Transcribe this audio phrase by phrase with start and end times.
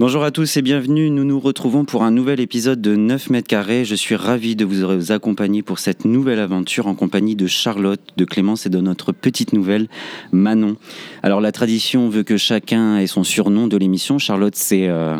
[0.00, 1.10] Bonjour à tous et bienvenue.
[1.10, 3.84] Nous nous retrouvons pour un nouvel épisode de 9 mètres carrés.
[3.84, 8.24] Je suis ravi de vous accompagner pour cette nouvelle aventure en compagnie de Charlotte, de
[8.24, 9.88] Clémence et de notre petite nouvelle
[10.32, 10.78] Manon.
[11.22, 14.18] Alors la tradition veut que chacun ait son surnom de l'émission.
[14.18, 14.88] Charlotte, c'est...
[14.88, 15.18] Euh,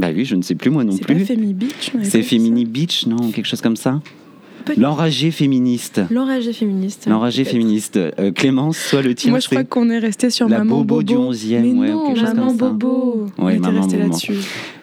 [0.00, 1.24] bah oui, je ne sais plus moi non plus.
[1.24, 4.00] C'est Beach C'est Femini Beach, non Quelque chose comme ça
[4.76, 6.00] L'enragé féministe.
[6.10, 7.06] L'enragé féministe.
[7.08, 7.96] L'enragé féministe.
[7.96, 9.30] Euh, Clémence, soit le tien.
[9.30, 11.60] Moi, je crois qu'on est resté sur la Maman Bobo, Bobo du 11e.
[11.60, 13.26] Mais ouais, non, quelque Maman chose comme Bobo.
[13.36, 13.42] Ça.
[13.44, 14.34] Ouais, on Maman resté là-dessus.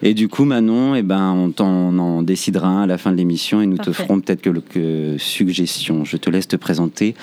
[0.02, 3.16] Et du coup, Manon, eh ben, on, t'en, en décidera un à la fin de
[3.16, 3.92] l'émission et nous Parfait.
[3.92, 6.04] te ferons peut-être quelques suggestions.
[6.04, 7.14] Je te laisse te présenter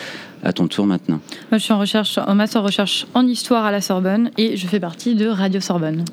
[0.46, 1.20] à ton tour maintenant.
[1.52, 4.68] Moi, je suis en recherche, en master recherche en histoire à la Sorbonne et je
[4.68, 6.06] fais partie de Radio Sorbonne.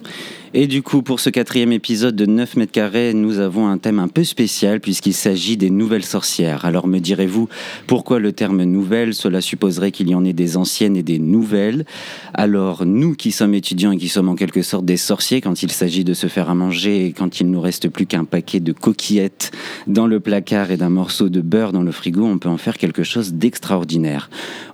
[0.54, 3.98] Et du coup, pour ce quatrième épisode de 9 mètres carrés, nous avons un thème
[3.98, 6.66] un peu spécial puisqu'il s'agit des nouvelles sorcières.
[6.66, 7.48] Alors me direz-vous,
[7.86, 9.14] pourquoi le terme nouvelle?
[9.14, 11.86] Cela supposerait qu'il y en ait des anciennes et des nouvelles.
[12.34, 15.70] Alors nous qui sommes étudiants et qui sommes en quelque sorte des sorciers quand il
[15.70, 18.72] s'agit de se faire à manger et quand il nous reste plus qu'un paquet de
[18.72, 19.52] coquillettes
[19.86, 22.76] dans le placard et d'un morceau de beurre dans le frigo, on peut en faire
[22.76, 24.21] quelque chose d'extraordinaire.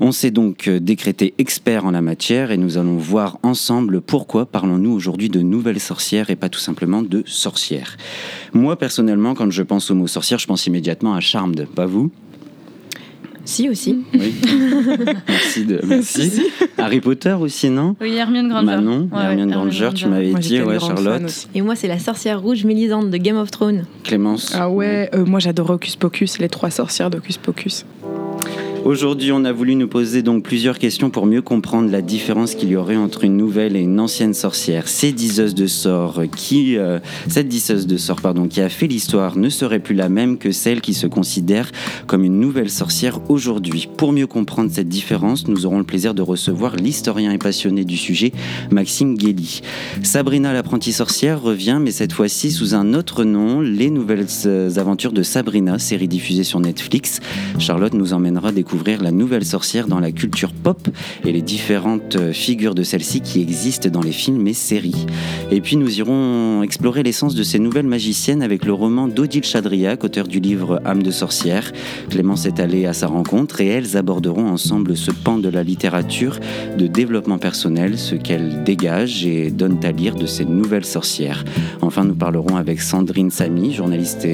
[0.00, 4.46] On s'est donc euh, décrété expert en la matière et nous allons voir ensemble pourquoi
[4.46, 7.96] parlons-nous aujourd'hui de nouvelles sorcières et pas tout simplement de sorcières.
[8.52, 12.10] Moi personnellement, quand je pense au mot sorcière, je pense immédiatement à Charmed, pas vous?
[13.48, 13.96] Si, aussi.
[14.12, 14.34] Oui.
[15.26, 16.42] merci de merci.
[16.76, 17.96] Harry Potter aussi, non?
[17.98, 18.66] Oui, Hermione Granger.
[18.66, 21.48] Manon, Ouais, ouais, Hermione Granger, tu m'avais dit, ouais, Charlotte.
[21.54, 23.86] Et moi, c'est la sorcière rouge mélisande de Game of Thrones.
[24.04, 24.52] Clémence.
[24.54, 27.86] Ah ouais, euh, moi j'adore Hocus Pocus, les trois sorcières d'Hocus Pocus.
[28.84, 32.70] Aujourd'hui, on a voulu nous poser donc plusieurs questions pour mieux comprendre la différence qu'il
[32.70, 34.88] y aurait entre une nouvelle et une ancienne sorcière.
[34.88, 39.36] Ces diseuses de sorts qui, euh, cette disseuse de sorts, pardon, qui a fait l'histoire
[39.36, 41.70] ne serait plus la même que celle qui se considère
[42.06, 43.88] comme une nouvelle sorcière aujourd'hui.
[43.96, 47.96] Pour mieux comprendre cette différence, nous aurons le plaisir de recevoir l'historien et passionné du
[47.96, 48.32] sujet,
[48.70, 49.60] Maxime Guély.
[50.02, 55.12] Sabrina l'apprentie sorcière revient, mais cette fois-ci sous un autre nom, Les Nouvelles euh, Aventures
[55.12, 57.20] de Sabrina, série diffusée sur Netflix.
[57.58, 58.52] Charlotte nous emmènera
[59.00, 60.88] la nouvelle sorcière dans la culture pop
[61.24, 65.06] et les différentes euh, figures de celle-ci qui existent dans les films et séries.
[65.50, 70.04] Et puis nous irons explorer l'essence de ces nouvelles magiciennes avec le roman d'Odile Chadriac,
[70.04, 71.72] auteur du livre Âme de sorcière.
[72.10, 76.38] Clémence est allée à sa rencontre et elles aborderont ensemble ce pan de la littérature
[76.76, 81.44] de développement personnel, ce qu'elle dégage et donne à lire de ces nouvelles sorcières.
[81.82, 84.26] Enfin, nous parlerons avec Sandrine Samy, journaliste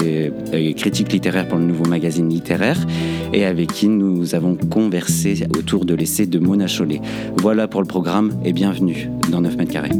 [0.53, 2.79] et critique littéraire pour le nouveau magazine littéraire,
[3.33, 7.01] et avec qui nous avons conversé autour de l'essai de Mona Chollet.
[7.37, 9.91] Voilà pour le programme et bienvenue dans 9 mètres carrés.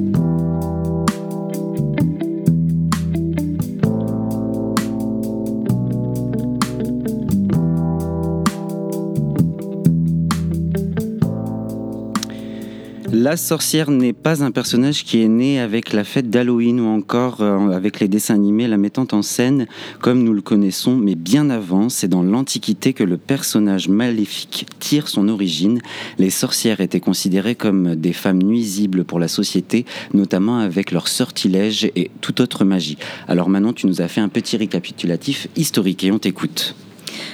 [13.25, 17.41] La sorcière n'est pas un personnage qui est né avec la fête d'Halloween ou encore
[17.41, 19.65] euh, avec les dessins animés la mettant en scène
[19.99, 25.07] comme nous le connaissons, mais bien avant, c'est dans l'Antiquité que le personnage maléfique tire
[25.07, 25.81] son origine.
[26.19, 31.89] Les sorcières étaient considérées comme des femmes nuisibles pour la société, notamment avec leurs sortilèges
[31.95, 32.99] et toute autre magie.
[33.27, 36.75] Alors maintenant, tu nous as fait un petit récapitulatif historique et on t'écoute.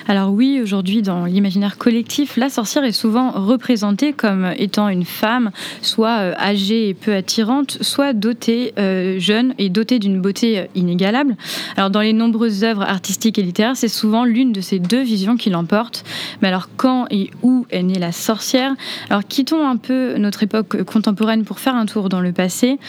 [0.08, 5.52] Alors oui, aujourd'hui, dans l'imaginaire collectif, la sorcière est souvent représentée comme étant une femme,
[5.82, 10.66] soit euh, âgée et peu attirante, soit dotée, euh, jeune et dotée d'une beauté euh,
[10.76, 11.36] inégalable.
[11.78, 15.38] Alors dans les nombreuses œuvres artistiques et littéraires, c'est souvent l'une de ces deux visions
[15.38, 16.04] qui l'emporte.
[16.42, 18.74] Mais alors quand et où est née la sorcière?
[19.10, 22.80] Alors quittons un peu notre époque contemporaine pour faire un tour dans le passé.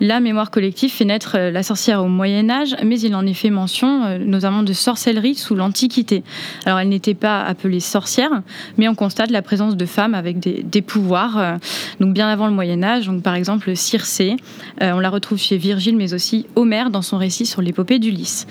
[0.00, 3.50] La mémoire collective fait naître la sorcière au Moyen Âge, mais il en est fait
[3.50, 6.22] mention notamment de sorcellerie sous l'Antiquité.
[6.64, 8.42] Alors, elle n'était pas appelée sorcière,
[8.78, 11.56] mais on constate la présence de femmes avec des, pouvoirs, euh,
[12.00, 13.06] donc bien avant le Moyen Âge.
[13.06, 14.36] Donc, par exemple, Circé,
[14.82, 18.46] euh, on la retrouve chez Virgile, mais aussi Homère dans son récit sur l'épopée d'Ulysse.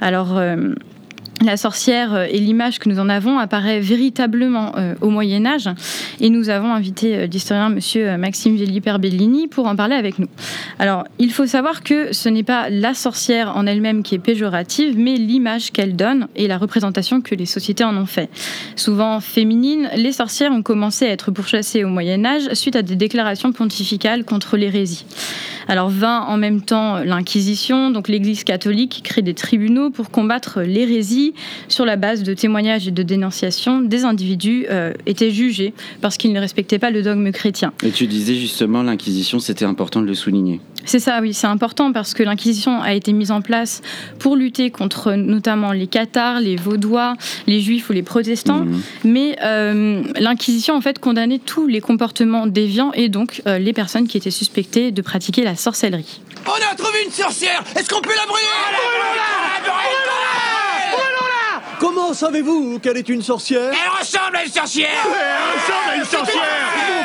[0.00, 0.74] Alors, euh,
[1.44, 5.68] la sorcière euh, et l'image que nous en avons apparaît véritablement euh, au Moyen Âge
[6.20, 10.28] et nous avons invité euh, l'historien monsieur Maxime Velli-Perbellini pour en parler avec nous.
[10.78, 14.96] Alors, il faut savoir que ce n'est pas la sorcière en elle-même qui est péjorative,
[14.96, 18.30] mais l'image qu'elle donne et la représentation que les sociétés en ont fait.
[18.76, 22.96] Souvent féminines, les sorcières ont commencé à être pourchassées au Moyen Âge suite à des
[22.96, 25.04] déclarations pontificales contre l'hérésie.
[25.68, 31.31] Alors vint en même temps l'Inquisition, donc l'Église catholique crée des tribunaux pour combattre l'hérésie
[31.68, 36.32] sur la base de témoignages et de dénonciations des individus euh, étaient jugés parce qu'ils
[36.32, 37.72] ne respectaient pas le dogme chrétien.
[37.82, 40.60] Et tu disais justement l'Inquisition, c'était important de le souligner.
[40.84, 43.82] C'est ça, oui, c'est important parce que l'Inquisition a été mise en place
[44.18, 47.14] pour lutter contre notamment les cathares, les vaudois,
[47.46, 48.64] les juifs ou les protestants.
[48.64, 48.82] Mhm.
[49.04, 54.08] Mais euh, l'Inquisition, en fait, condamnait tous les comportements déviants et donc euh, les personnes
[54.08, 56.20] qui étaient suspectées de pratiquer la sorcellerie.
[56.46, 58.42] On a trouvé une sorcière Est-ce qu'on peut la brûler?
[61.82, 66.04] Comment savez-vous qu'elle est une sorcière Elle ressemble à une sorcière Elle ressemble à une
[66.04, 66.44] sorcière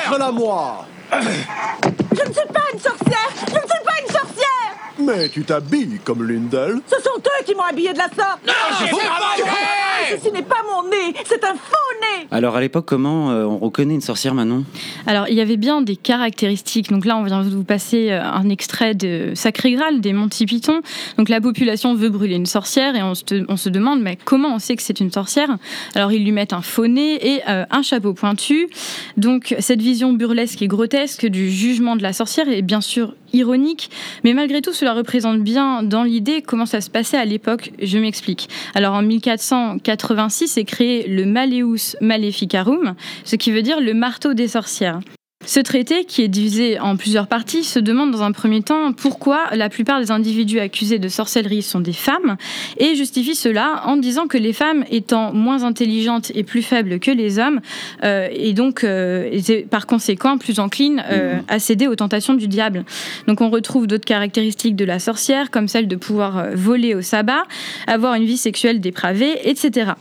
[0.05, 5.29] Montre-la moi Je ne suis pas une sorcière Je ne suis pas une sorcière Mais
[5.29, 6.79] tu t'habilles comme l'une d'elles.
[6.87, 9.77] Ce sont eux qui m'ont habillée de la sorte Non, c'est vraiment vrai
[10.09, 13.57] Ceci n'est pas mon nez, c'est un faux nez Alors à l'époque, comment euh, on
[13.57, 14.63] reconnaît une sorcière, Manon?
[15.05, 16.89] Alors, il y avait bien des caractéristiques.
[16.91, 20.45] Donc là, on vient de vous passer euh, un extrait de Sacré Graal, des Monty
[20.45, 20.81] Python.
[21.17, 24.55] Donc la population veut brûler une sorcière et on se, on se demande, mais comment
[24.55, 25.57] on sait que c'est une sorcière?
[25.95, 28.69] Alors, ils lui mettent un faux nez et euh, un chapeau pointu.
[29.17, 33.89] Donc, cette vision burlesque et grotesque du jugement de la sorcière est bien sûr ironique,
[34.23, 37.71] mais malgré tout, cela représente bien dans l'idée comment ça se passait à l'époque.
[37.81, 38.49] Je m'explique.
[38.75, 44.47] Alors, en 1486 est créé le Maleus Maleficarum, ce qui veut dire le marteau des
[44.47, 44.99] sorcières.
[45.47, 49.45] Ce traité, qui est divisé en plusieurs parties, se demande dans un premier temps pourquoi
[49.53, 52.35] la plupart des individus accusés de sorcellerie sont des femmes
[52.75, 57.11] et justifie cela en disant que les femmes étant moins intelligentes et plus faibles que
[57.11, 57.61] les hommes
[58.03, 62.49] euh, et donc euh, étaient par conséquent plus enclines euh, à céder aux tentations du
[62.49, 62.83] diable.
[63.27, 67.43] Donc on retrouve d'autres caractéristiques de la sorcière comme celle de pouvoir voler au sabbat,
[67.87, 69.93] avoir une vie sexuelle dépravée, etc.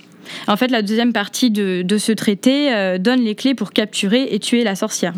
[0.48, 4.38] En fait, la deuxième partie de, ce traité euh, donne les clés pour capturer et
[4.38, 5.14] tuer la sorcière.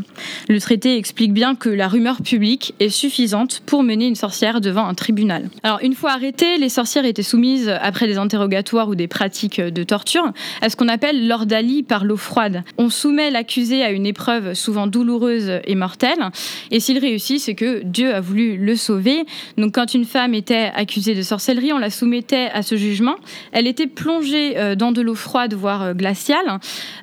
[0.48, 4.86] Le traité explique bien que la rumeur publique est suffisante pour mener une sorcière devant
[4.86, 5.50] un tribunal.
[5.62, 9.82] Alors, une fois arrêtées, les sorcières étaient soumises, après des interrogatoires ou des pratiques de
[9.82, 12.62] torture, à ce qu'on appelle l'ordalie par l'eau froide.
[12.78, 16.30] On soumet l'accusé à une épreuve souvent douloureuse et mortelle,
[16.70, 19.24] et s'il réussit, c'est que Dieu a voulu le sauver.
[19.56, 23.16] Donc, quand une femme était accusée de sorcellerie, on la soumettait à ce jugement.
[23.52, 26.58] Elle était plongée euh, dans de l'eau froide, voire euh, glaciale,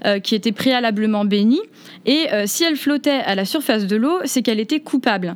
[0.05, 1.61] euh, qui était préalablement bénie.
[2.05, 5.35] Et euh, si elle flottait à la surface de l'eau, c'est qu'elle était coupable.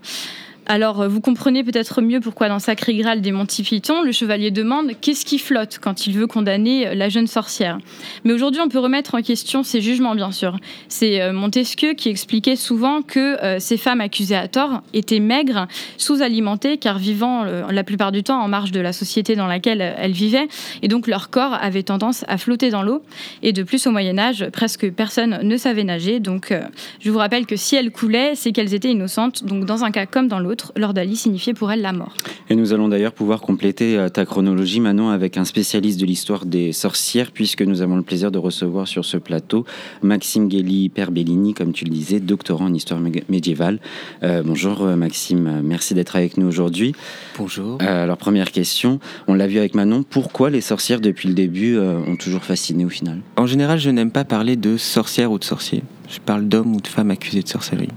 [0.72, 4.52] Alors, euh, vous comprenez peut-être mieux pourquoi dans Sacré Graal des Monty Python, le chevalier
[4.52, 5.80] demande qu'est-ce qui flotte?
[5.82, 7.80] quand il veut condamner euh, la jeune sorcière.
[8.24, 10.60] Mais aujourd'hui, on peut remettre en question ces jugements, bien sûr.
[10.88, 15.68] C'est euh, Montesquieu qui expliquait souvent que ces femmes accusées à tort étaient maigres,
[15.98, 20.12] sous-alimentées, car vivant la plupart du temps en marge de la société dans laquelle elles
[20.12, 20.48] vivaient,
[20.82, 23.02] et donc leur corps avait tendance à flotter dans l'eau.
[23.42, 26.20] Et de plus, au Moyen Âge, presque personne ne savait nager.
[26.20, 26.54] Donc,
[27.00, 29.46] je vous rappelle que si elles coulaient, c'est qu'elles étaient innocentes.
[29.46, 32.14] Donc, dans un cas comme dans l'autre, l'ordalie signifiait pour elles la mort.
[32.50, 36.46] Et nous allons d'ailleurs pouvoir compléter euh, ta chronologie, Manon, avec un spécialiste de l'histoire
[36.46, 39.66] des sorcières, puisque nous avons le plaisir de recevoir sur ce plateau
[40.02, 43.80] Maxime Gelli Perbellini, comme tu le disais, doctorant en histoire mé- médiévale.
[44.24, 46.94] Euh, bonjour euh, Maxime, merci d'être avec nous aujourd'hui.
[47.38, 47.78] Bonjour.
[47.82, 51.78] Euh, alors première question, on l'a vu avec Manon, pourquoi les sorcières depuis le début
[51.78, 53.20] euh, ont toujours fasciné au final?
[53.38, 55.84] En général, je n'aime pas parler de sorcière ou de sorcier.
[56.10, 57.90] Je parle d'hommes ou de femmes accusés de sorcellerie.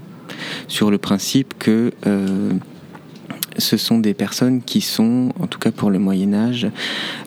[0.67, 2.51] Sur le principe que euh,
[3.57, 6.67] ce sont des personnes qui sont, en tout cas pour le Moyen Âge,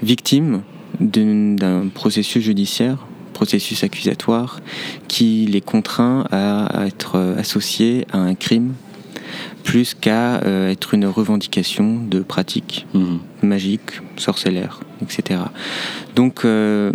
[0.03, 0.63] victimes
[1.01, 4.61] d'un processus judiciaire, processus accusatoire,
[5.09, 8.73] qui les contraint à, être euh, associés à un crime,
[9.63, 13.19] plus qu'à euh, être une revendication de pratique Mhm.
[13.43, 15.41] magique, sorcellaire, etc.
[16.15, 16.93] Donc, euh,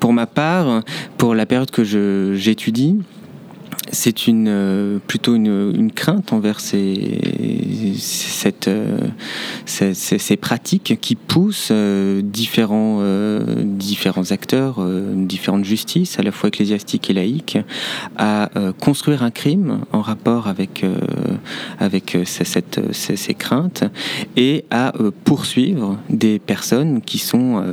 [0.00, 0.82] pour ma part,
[1.16, 1.84] pour la période que
[2.34, 2.96] j'étudie,
[3.92, 7.18] c'est une, euh, plutôt une, une crainte envers ces,
[7.96, 9.08] cette, euh,
[9.66, 13.02] ces, pratiques qui poussent euh, différents,
[13.64, 14.84] différents acteurs,
[15.14, 17.58] différentes justices, à la fois ecclésiastiques et laïques,
[18.16, 20.84] à construire un crime en rapport avec,
[21.78, 22.44] avec ces-
[23.16, 23.84] ces, craintes
[24.36, 24.92] et à
[25.24, 27.64] poursuivre des personnes qui sont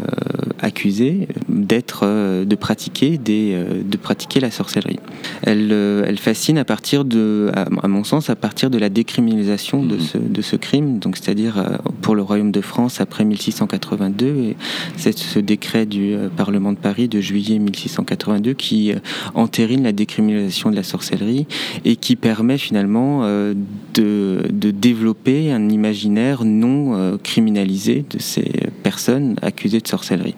[0.62, 2.06] accusées d'être,
[2.46, 5.00] de pratiquer des, de pratiquer la sorcellerie.
[5.44, 5.74] Elle,
[6.06, 10.02] elle fascine à partir de, à, mon sens, à partir de la décriminalisation de, Mhm.
[10.02, 11.00] ce, de ce crime.
[11.00, 14.56] Donc, c'est-à-dire euh, pour le Royaume de France après 1682 et
[14.96, 18.96] c'est ce décret du euh, Parlement de Paris de juillet 1682 qui euh,
[19.34, 21.48] entérine la décriminalisation de la sorcellerie
[21.86, 23.54] et qui permet finalement euh,
[23.94, 28.52] de, de développer un imaginaire non euh, criminalisé de ces
[28.88, 30.38] personnes accusées de sorcellerie.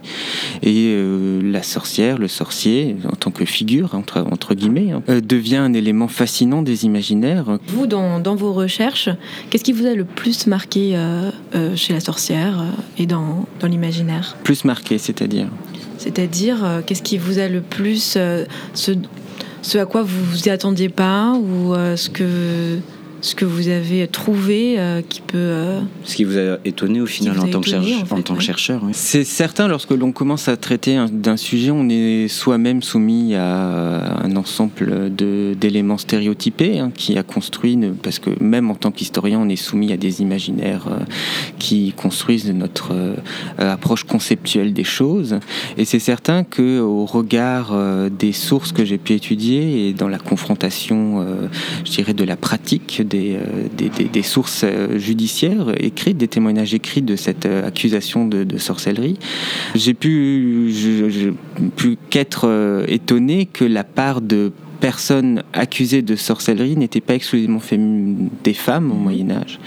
[0.63, 5.21] Et euh, la sorcière, le sorcier, en tant que figure, entre, entre guillemets, hein, euh,
[5.21, 7.59] devient un élément fascinant des imaginaires.
[7.67, 9.09] Vous, dans, dans vos recherches,
[9.49, 11.29] qu'est-ce qui vous a le plus marqué euh,
[11.75, 12.55] chez la sorcière
[12.97, 14.35] et dans, dans l'imaginaire?
[14.43, 15.47] Plus marqué, c'est-à-dire?
[15.99, 18.17] C'est-à-dire, qu'est-ce qui vous a le plus.
[18.73, 18.93] ce,
[19.61, 22.79] ce à quoi vous vous y attendiez pas ou ce que.
[23.21, 25.38] Ce que vous avez trouvé euh, qui peut.
[25.38, 28.13] euh, Ce qui vous a étonné au final en tant, que étonné, cherche- en fait,
[28.15, 28.45] en tant que ouais.
[28.45, 28.91] chercheur oui.
[28.93, 34.23] C'est certain, lorsque l'on commence à traiter un- d'un sujet, on est soi-même soumis à
[34.23, 39.39] un ensemble de- d'éléments stéréotypés hein, qui a construit, parce que même en tant qu'historien,
[39.39, 41.03] on est soumis à des imaginaires euh,
[41.59, 43.15] qui construisent notre euh,
[43.57, 45.39] approche conceptuelle des choses.
[45.77, 50.07] Et c'est certain que au regard euh, des sources que j'ai pu étudier et dans
[50.07, 51.47] la confrontation, euh,
[51.85, 56.27] je dirais, de la pratique des, euh, des, des- des sources euh, judiciaires écrites, des
[56.27, 59.17] témoignages écrits de cette euh, accusation de, de sorcellerie,
[59.75, 61.29] j'ai pu, je- je-
[61.75, 67.59] pu qu'être étonné que la part de personnes accusées de sorcellerie n'était pas exclusivement
[68.45, 69.59] des femmes au Moyen Âge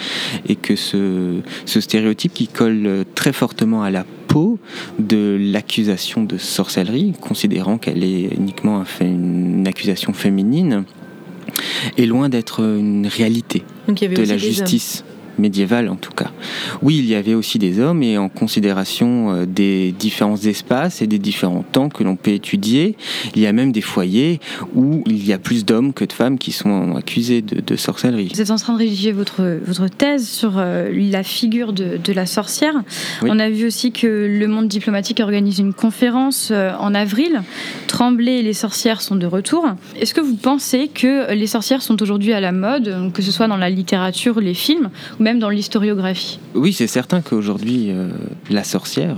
[0.48, 4.58] et que ce, ce stéréotype qui colle très fortement à la peau
[4.98, 10.84] de l'accusation de sorcellerie, considérant qu'elle est uniquement une accusation féminine,
[11.96, 15.04] est loin d'être une réalité Donc il y avait de aussi la des justice
[15.38, 16.30] médiévale en tout cas.
[16.82, 21.06] Oui, il y avait aussi des hommes et en considération euh, des différents espaces et
[21.06, 22.96] des différents temps que l'on peut étudier,
[23.34, 24.40] il y a même des foyers
[24.74, 28.30] où il y a plus d'hommes que de femmes qui sont accusés de, de sorcellerie.
[28.34, 32.12] Vous êtes en train de rédiger votre, votre thèse sur euh, la figure de, de
[32.12, 32.74] la sorcière.
[33.22, 33.30] Oui.
[33.32, 37.42] On a vu aussi que le monde diplomatique organise une conférence euh, en avril.
[37.86, 39.66] Tremblay et les sorcières sont de retour.
[40.00, 43.48] Est-ce que vous pensez que les sorcières sont aujourd'hui à la mode, que ce soit
[43.48, 44.90] dans la littérature, les films,
[45.22, 46.38] même dans l'historiographie.
[46.54, 48.08] Oui, c'est certain qu'aujourd'hui, euh,
[48.50, 49.16] la sorcière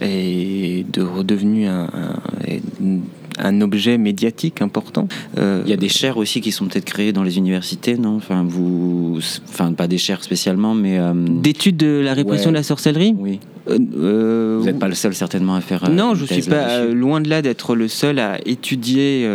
[0.00, 3.00] est de, redevenue un, un-
[3.38, 5.08] un objet médiatique important.
[5.38, 8.16] Euh, Il y a des chaires aussi qui sont peut-être créées dans les universités, non?
[8.16, 12.52] Enfin, vous, enfin, pas des chaires spécialement, mais euh, D'études de la répression Ouais.
[12.52, 13.14] de la sorcellerie?
[13.18, 13.40] Oui.
[13.68, 15.90] Euh, euh, Vous n'êtes pas le seul certainement à faire.
[15.90, 19.28] Non, je suis thèse pas loin de là d'être le seul à étudier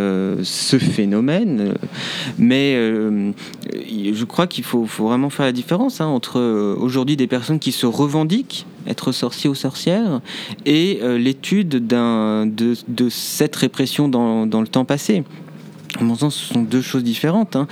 [0.44, 1.74] ce phénomène,
[2.40, 6.40] mais je crois qu'il faut, faut vraiment faire la différence hein, entre
[6.80, 10.22] aujourd'hui des personnes qui se revendiquent être sorciers ou sorcières
[10.66, 11.88] et euh, l'étude
[12.46, 15.24] de, de cette répression dans, le temps passé.
[16.00, 17.68] À mon sens, ce sont deux choses différentes, hein,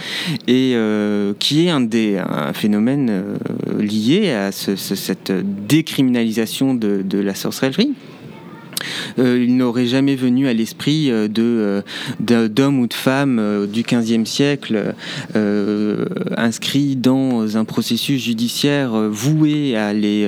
[0.46, 2.22] et euh, qui est un des
[2.54, 3.38] phénomène euh,
[3.80, 5.32] lié à ce- ce- cette
[5.68, 7.94] décriminalisation de la sorcellerie.
[9.18, 11.84] Euh, il n'aurait jamais venu à l'esprit euh, de
[12.30, 14.94] euh, d'hommes ou de femmes du XVe siècle
[15.36, 16.06] euh,
[16.38, 20.28] inscrits dans un processus judiciaire voué à les,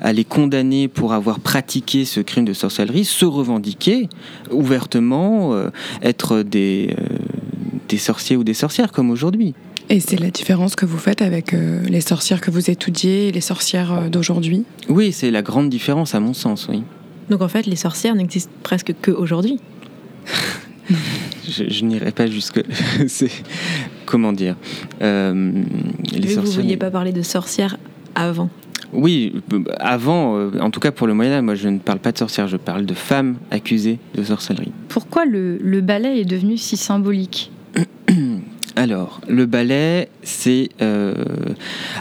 [0.00, 4.08] à les condamner pour avoir pratiqué ce crime de sorcellerie, se revendiquer
[4.50, 5.70] ouvertement, euh,
[6.02, 6.94] être des,
[7.88, 9.54] des sorciers ou des sorcières comme aujourd'hui.
[9.90, 13.32] Et c'est la différence que vous faites avec euh, les sorcières que vous étudiez et
[13.32, 14.64] les sorcières euh, d'aujourd'hui?
[14.88, 16.82] Oui, c'est la grande différence à mon sens, oui.
[17.30, 19.58] Donc en fait, les sorcières n'existent presque que aujourd'hui.
[21.48, 22.62] Je, je n'irai pas jusque.
[23.08, 23.30] c'est
[24.06, 24.56] comment dire
[25.02, 25.52] euh,
[26.12, 27.76] les vous sorcières- vouliez pas parler de sorcières
[28.14, 28.48] avant.
[28.94, 31.98] Oui, euh, avant, euh, en tout cas pour le Moyen Âge, moi je ne parle
[31.98, 34.72] pas de sorcières, je parle de femmes accusées de sorcellerie.
[34.88, 37.50] Pourquoi le, le ballet est devenu si symbolique?
[38.78, 41.12] Alors, le ballet, c'est euh,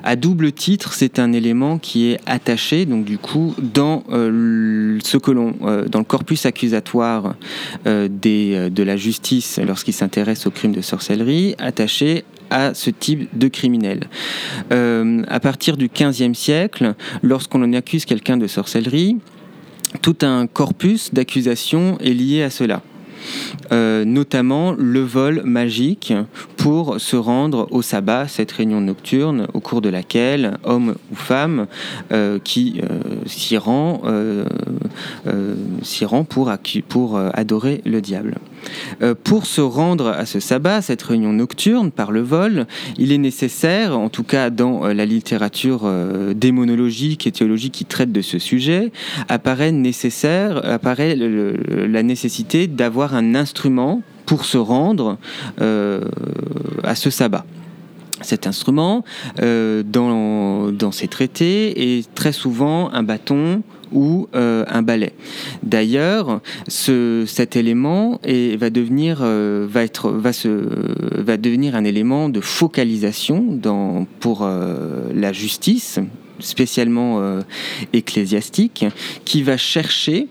[0.03, 5.17] à double titre, c'est un élément qui est attaché, donc du coup, dans euh, ce
[5.17, 7.33] que euh, le corpus accusatoire
[7.83, 14.01] de la justice lorsqu'il s'intéresse au crime de sorcellerie, attaché à ce type de criminel.
[14.69, 16.93] À partir du XVe siècle,
[17.23, 19.17] lorsqu'on accuse quelqu'un de sorcellerie,
[20.03, 22.83] tout un corpus d'accusations est lié à cela.
[23.71, 26.13] Euh, notamment le vol magique
[26.55, 31.67] pour se rendre au sabbat, cette réunion nocturne au cours de laquelle homme ou femme
[32.11, 34.01] euh, qui euh, s'y rend,
[35.81, 36.49] s'y rend pour,
[37.33, 38.35] adorer le diable.
[39.01, 42.65] Euh, pour se rendre à ce sabbat, cette réunion nocturne par le vol,
[42.97, 47.85] il est nécessaire, en tout cas dans euh, la littérature euh, démonologique et théologique qui
[47.85, 48.91] traite de ce sujet,
[49.29, 55.17] apparaît la nécessité d'avoir un instrument pour se rendre
[55.59, 57.45] à ce sabbat.
[58.21, 59.03] Cet instrument,
[59.39, 65.13] dans, dans ces traités, est très souvent un bâton ou euh, un balai.
[65.63, 73.59] D'ailleurs, ce, cet élément est- va, devenir, euh, va, devenir un élément de focalisation
[74.19, 75.99] pour euh, la justice,
[76.39, 77.39] spécialement
[77.93, 78.85] ecclésiastique,
[79.25, 80.27] qui va chercher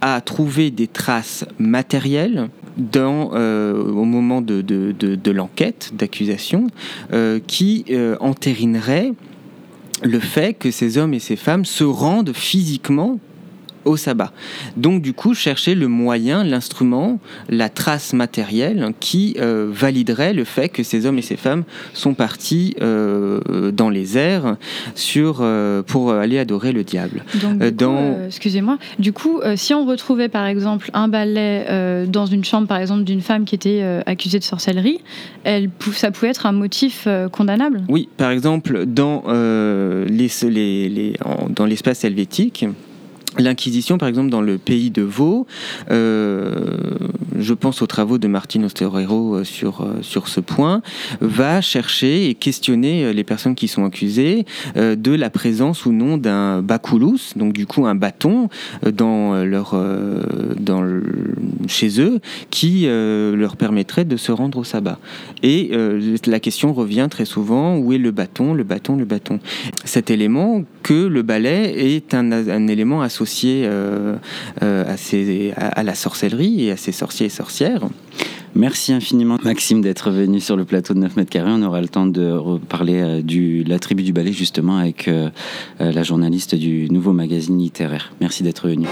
[0.00, 2.48] à trouver des traces matérielles
[2.96, 6.66] au moment de, l'enquête, d'accusation,
[7.46, 9.12] qui euh, entérineraient
[10.04, 13.18] le fait que ces hommes et ces femmes se rendent physiquement
[13.84, 14.32] au sabbat.
[14.76, 20.68] Donc du coup, chercher le moyen, l'instrument, la trace matérielle qui euh, validerait le fait
[20.68, 24.56] que ces hommes et ces femmes sont partis euh, dans les airs
[24.94, 27.24] sur, euh, pour aller adorer le diable.
[27.76, 28.78] Dans- excusez-moi.
[28.98, 31.64] Du coup, si on retrouvait par exemple un balai
[32.08, 35.00] dans une chambre, par exemple, d'une femme qui était accusée de sorcellerie,
[35.44, 37.82] elle, ça pouvait être un motif condamnable?
[37.88, 42.64] Oui, par exemple, dans euh, les- les- les- en- dans l'espace helvétique,
[43.38, 45.46] L'Inquisition, par exemple, dans le pays de Vaud,
[45.90, 46.76] euh,
[47.38, 50.82] je pense aux travaux de Martin Osterero euh, sur, euh, sur ce point,
[51.20, 54.44] va chercher et questionner les personnes qui sont accusées
[54.76, 58.48] de la présence ou non d'un baculus, donc du coup un bâton
[61.66, 62.20] chez eux,
[62.50, 64.98] qui leur permettrait de se rendre au sabbat.
[65.42, 65.70] Et
[66.26, 69.40] la question revient très souvent où est le bâton, le bâton, le bâton.
[69.84, 74.16] Cet élément que le balai est un, un élément associé euh,
[74.62, 77.82] euh, à, la sorcellerie et à ces sorciers et sorcières.
[78.54, 81.50] Merci infiniment Maxime d'être venu sur le plateau de 9 mètres carrés.
[81.50, 85.08] On aura le temps de reparler euh, de la tribu du ballet justement avec
[85.78, 88.12] la journaliste du nouveau magazine littéraire.
[88.20, 88.86] Merci d'être venu.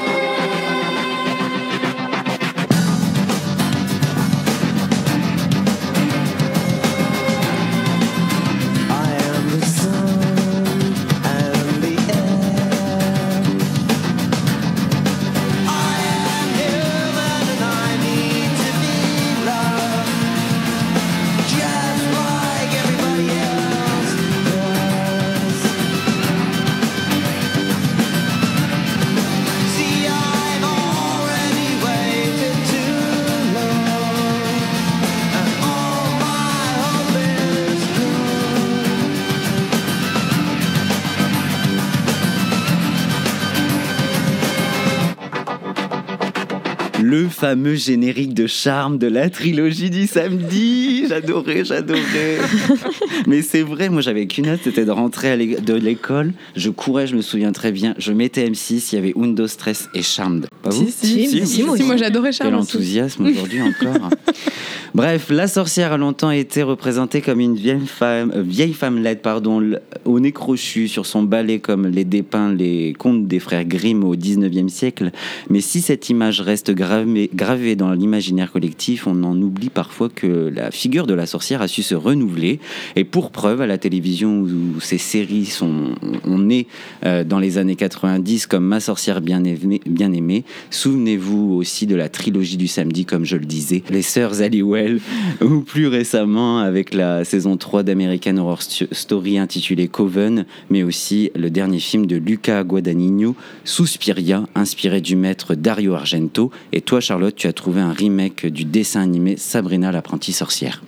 [47.41, 51.07] Fameux générique de charme de la trilogie du samedi.
[51.09, 52.37] J'adorais, j'adorais.
[53.27, 56.35] Mais c'est vrai, moi j'avais qu'une hâte, c'était de rentrer à de l'école.
[56.55, 57.95] Je courais, je me souviens très bien.
[57.97, 60.49] Je mettais M6, il y avait Undo Stress et Charmed.
[60.63, 62.55] Pas vous Si, si, Si, si, moi moi j'adorais Quel Charles.
[62.57, 62.77] aussi.
[62.77, 64.11] enthousiasme aujourd'hui encore.
[64.95, 69.21] Bref, la sorcière a longtemps été représentée comme une vieille femme, euh, vieille femme laide,
[69.23, 69.63] pardon,
[70.05, 74.17] au nez crochu, sur son balai comme les dépeint les contes des frères Grimm au
[74.17, 75.13] 19e siècle.
[75.49, 80.51] Mais si cette image reste gravée, gravée dans l'imaginaire collectif, on en oublie parfois que
[80.55, 82.61] la figure de la sorcière a su se renouveler.
[82.97, 86.67] Et pour preuve, à la télévision où ces séries sont, on est
[87.05, 90.45] euh, dans les années 90 comme Ma sorcière bien aimée, bien aimée.
[90.71, 95.01] Souvenez-vous aussi de la trilogie du samedi, comme je le disais, Les Sœurs Halliwell,
[95.41, 101.51] ou plus récemment avec la saison 3 d'American Horror Story intitulée Coven, mais aussi le
[101.51, 106.51] dernier film de Luca Guadagnino, Suspiria, inspiré du maître Dario Argento.
[106.73, 110.81] Et toi, Charlotte, tu as trouvé un remake du dessin animé Sabrina l'apprentie sorcière.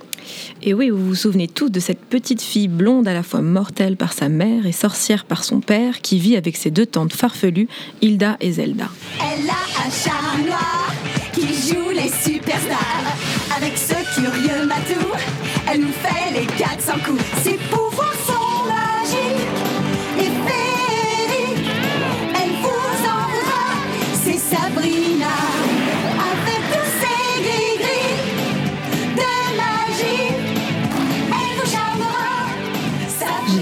[0.63, 3.99] Et oui, vous vous souvenez tous de cette petite fille blonde à la fois mortelle
[3.99, 7.69] par sa mère et sorcière par son père qui vit avec ses deux tantes farfelues,
[8.01, 8.89] Hilda et Zelda.
[9.21, 10.95] Elle a un charme noir
[11.35, 12.42] qui joue les superstars.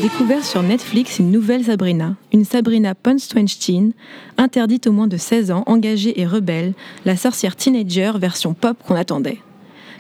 [0.01, 3.91] Découvert sur Netflix une nouvelle Sabrina, une Sabrina Ponstwenstein,
[4.39, 6.73] interdite aux moins de 16 ans, engagée et rebelle,
[7.05, 9.41] la sorcière teenager version pop qu'on attendait.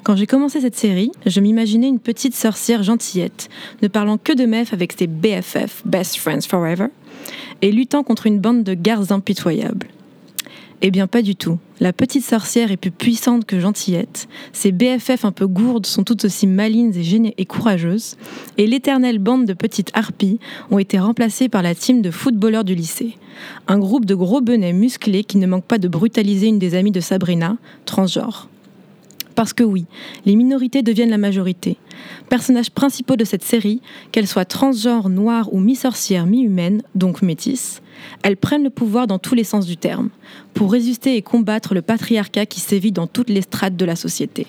[0.02, 3.50] Quand j'ai commencé cette série, je m'imaginais une petite sorcière gentillette,
[3.82, 6.86] ne parlant que de meufs avec ses BFF, Best Friends Forever,
[7.60, 9.88] et luttant contre une bande de garces impitoyables.
[10.82, 11.58] Eh bien, pas du tout.
[11.78, 14.28] La petite sorcière est plus puissante que gentillette.
[14.54, 18.16] Ses BFF un peu gourdes sont tout aussi malines et, gênées et courageuses.
[18.56, 20.40] Et l'éternelle bande de petites harpies
[20.70, 23.16] ont été remplacées par la team de footballeurs du lycée.
[23.68, 26.92] Un groupe de gros benets musclés qui ne manque pas de brutaliser une des amies
[26.92, 28.48] de Sabrina, transgenre.
[29.34, 29.84] Parce que oui,
[30.24, 31.76] les minorités deviennent la majorité.
[32.30, 33.80] Personnages principaux de cette série,
[34.12, 37.80] qu'elles soient transgenres, noires ou mi-sorcières, mi-humaines, donc métisses,
[38.22, 40.10] elles prennent le pouvoir dans tous les sens du terme,
[40.54, 44.46] pour résister et combattre le patriarcat qui sévit dans toutes les strates de la société.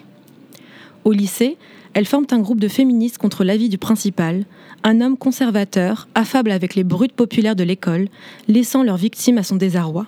[1.03, 1.57] Au lycée,
[1.93, 4.45] elles forment un groupe de féministes contre l'avis du principal,
[4.83, 8.07] un homme conservateur, affable avec les brutes populaires de l'école,
[8.47, 10.07] laissant leurs victimes à son désarroi.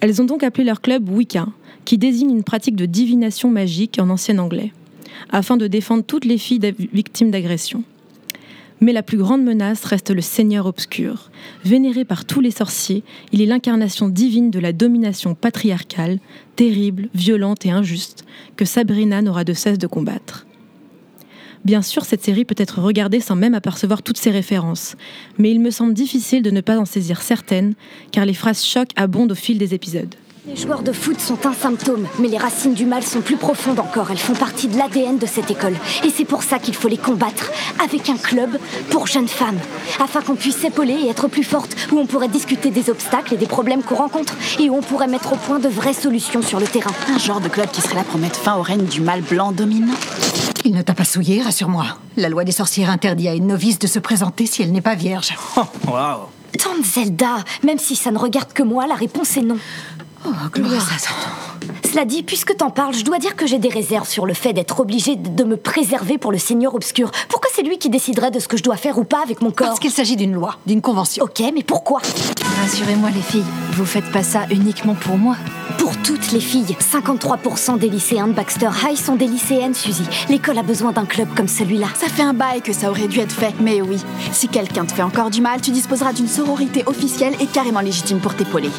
[0.00, 1.48] Elles ont donc appelé leur club Wicca,
[1.84, 4.72] qui désigne une pratique de divination magique en ancien anglais,
[5.30, 6.60] afin de défendre toutes les filles
[6.92, 7.82] victimes d'agression.
[8.80, 11.30] Mais la plus grande menace reste le Seigneur obscur.
[11.64, 16.18] Vénéré par tous les sorciers, il est l'incarnation divine de la domination patriarcale,
[16.56, 18.24] terrible, violente et injuste,
[18.56, 20.46] que Sabrina n'aura de cesse de combattre.
[21.64, 24.94] Bien sûr, cette série peut être regardée sans même apercevoir toutes ses références,
[25.38, 27.74] mais il me semble difficile de ne pas en saisir certaines,
[28.12, 30.14] car les phrases chocs abondent au fil des épisodes.
[30.48, 33.80] Les joueurs de foot sont un symptôme, mais les racines du mal sont plus profondes
[33.80, 34.12] encore.
[34.12, 35.74] Elles font partie de l'ADN de cette école.
[36.04, 37.50] Et c'est pour ça qu'il faut les combattre,
[37.82, 38.56] avec un club
[38.90, 39.58] pour jeunes femmes,
[39.98, 43.36] afin qu'on puisse s'épauler et être plus fortes, où on pourrait discuter des obstacles et
[43.36, 46.60] des problèmes qu'on rencontre, et où on pourrait mettre au point de vraies solutions sur
[46.60, 46.92] le terrain.
[47.08, 49.50] Un genre de club qui serait là pour mettre fin au règne du mal blanc
[49.50, 49.94] dominant.
[50.64, 51.86] Il ne t'a pas souillé, rassure-moi.
[52.16, 54.94] La loi des sorcières interdit à une novice de se présenter si elle n'est pas
[54.94, 55.34] vierge.
[55.56, 59.58] Oh, waouh Tante Zelda, même si ça ne regarde que moi, la réponse est non.
[60.26, 61.14] Oh, gloire à Satan.
[61.88, 64.52] Cela dit, puisque t'en parles, je dois dire que j'ai des réserves sur le fait
[64.52, 67.10] d'être obligée de de me préserver pour le Seigneur obscur.
[67.28, 69.50] Pourquoi c'est lui qui déciderait de ce que je dois faire ou pas avec mon
[69.50, 71.24] corps Parce qu'il s'agit d'une loi, d'une convention.
[71.24, 72.00] Ok, mais pourquoi
[72.62, 75.36] Rassurez-moi les filles, vous faites pas ça uniquement pour moi.
[75.78, 80.04] Pour toutes les filles, 53% des lycéens de Baxter High sont des lycéennes, Suzy.
[80.30, 81.88] L'école a besoin d'un club comme celui-là.
[81.94, 83.98] Ça fait un bail que ça aurait dû être fait, mais oui,
[84.32, 88.18] si quelqu'un te fait encore du mal, tu disposeras d'une sororité officielle et carrément légitime
[88.20, 88.70] pour t'épauler.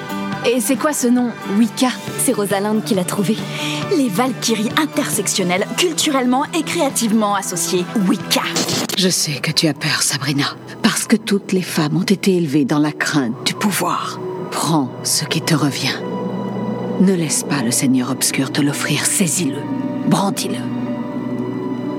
[0.45, 3.37] Et c'est quoi ce nom Wicca C'est Rosalinde qui l'a trouvé.
[3.97, 7.85] Les Valkyries intersectionnelles, culturellement et créativement associées.
[8.07, 8.43] Wicca.
[8.97, 12.65] Je sais que tu as peur, Sabrina, parce que toutes les femmes ont été élevées
[12.65, 14.19] dans la crainte du pouvoir.
[14.51, 15.95] Prends ce qui te revient.
[16.99, 19.61] Ne laisse pas le Seigneur obscur te l'offrir, saisis-le,
[20.09, 20.57] brandis-le.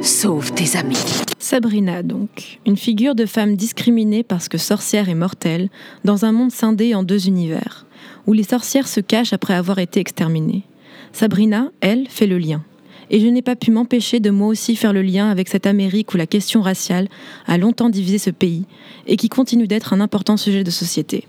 [0.02, 0.98] Sauve tes amis.
[1.38, 5.70] Sabrina, donc, une figure de femme discriminée parce que sorcière et mortelle,
[6.04, 7.86] dans un monde scindé en deux univers,
[8.28, 10.64] où les sorcières se cachent après avoir été exterminées.
[11.12, 12.62] Sabrina, elle, fait le lien.
[13.10, 16.12] Et je n'ai pas pu m'empêcher de moi aussi faire le lien avec cette Amérique
[16.12, 17.08] où la question raciale
[17.46, 18.66] a longtemps divisé ce pays
[19.06, 21.26] et qui continue d'être un important sujet de société.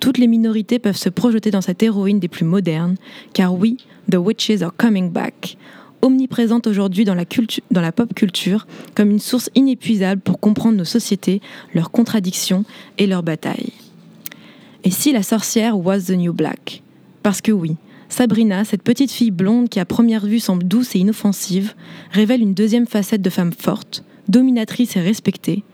[0.00, 2.96] Toutes les minorités peuvent se projeter dans cette héroïne des plus modernes,
[3.34, 3.76] car oui,
[4.10, 5.58] The Witches are coming back,
[6.00, 7.16] omniprésente aujourd'hui dans
[7.70, 11.42] dans la pop culture comme une source inépuisable pour comprendre nos sociétés,
[11.74, 12.64] leurs contradictions
[12.96, 13.72] et leurs batailles.
[14.84, 16.82] Et si la sorcière was the new black?
[17.22, 17.76] Parce que oui,
[18.08, 21.74] Sabrina, cette petite fille blonde qui à première vue semble douce et inoffensive,
[22.10, 25.64] révèle une deuxième facette de femme forte, dominatrice et respectée.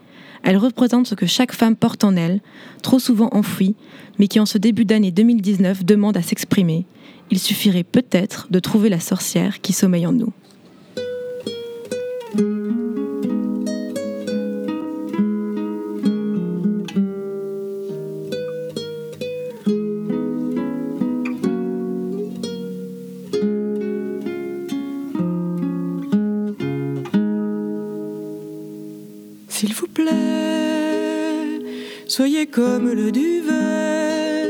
[0.43, 2.41] Elle représente ce que chaque femme porte en elle,
[2.83, 3.75] trop souvent enfouie,
[4.19, 6.85] mais qui en ce début d'année 2019 demande à s'exprimer.
[7.31, 10.33] Il suffirait peut-être de trouver la sorcière qui sommeille en nous.
[32.17, 34.49] Soyez comme le duvet,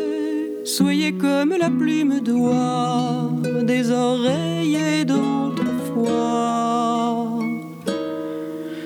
[0.64, 3.32] soyez comme la plume d'oie
[3.64, 5.80] des oreillers d'autrefois.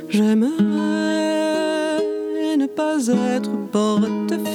[0.08, 0.56] J'aimerais
[2.56, 4.48] ne pas être portefeuille.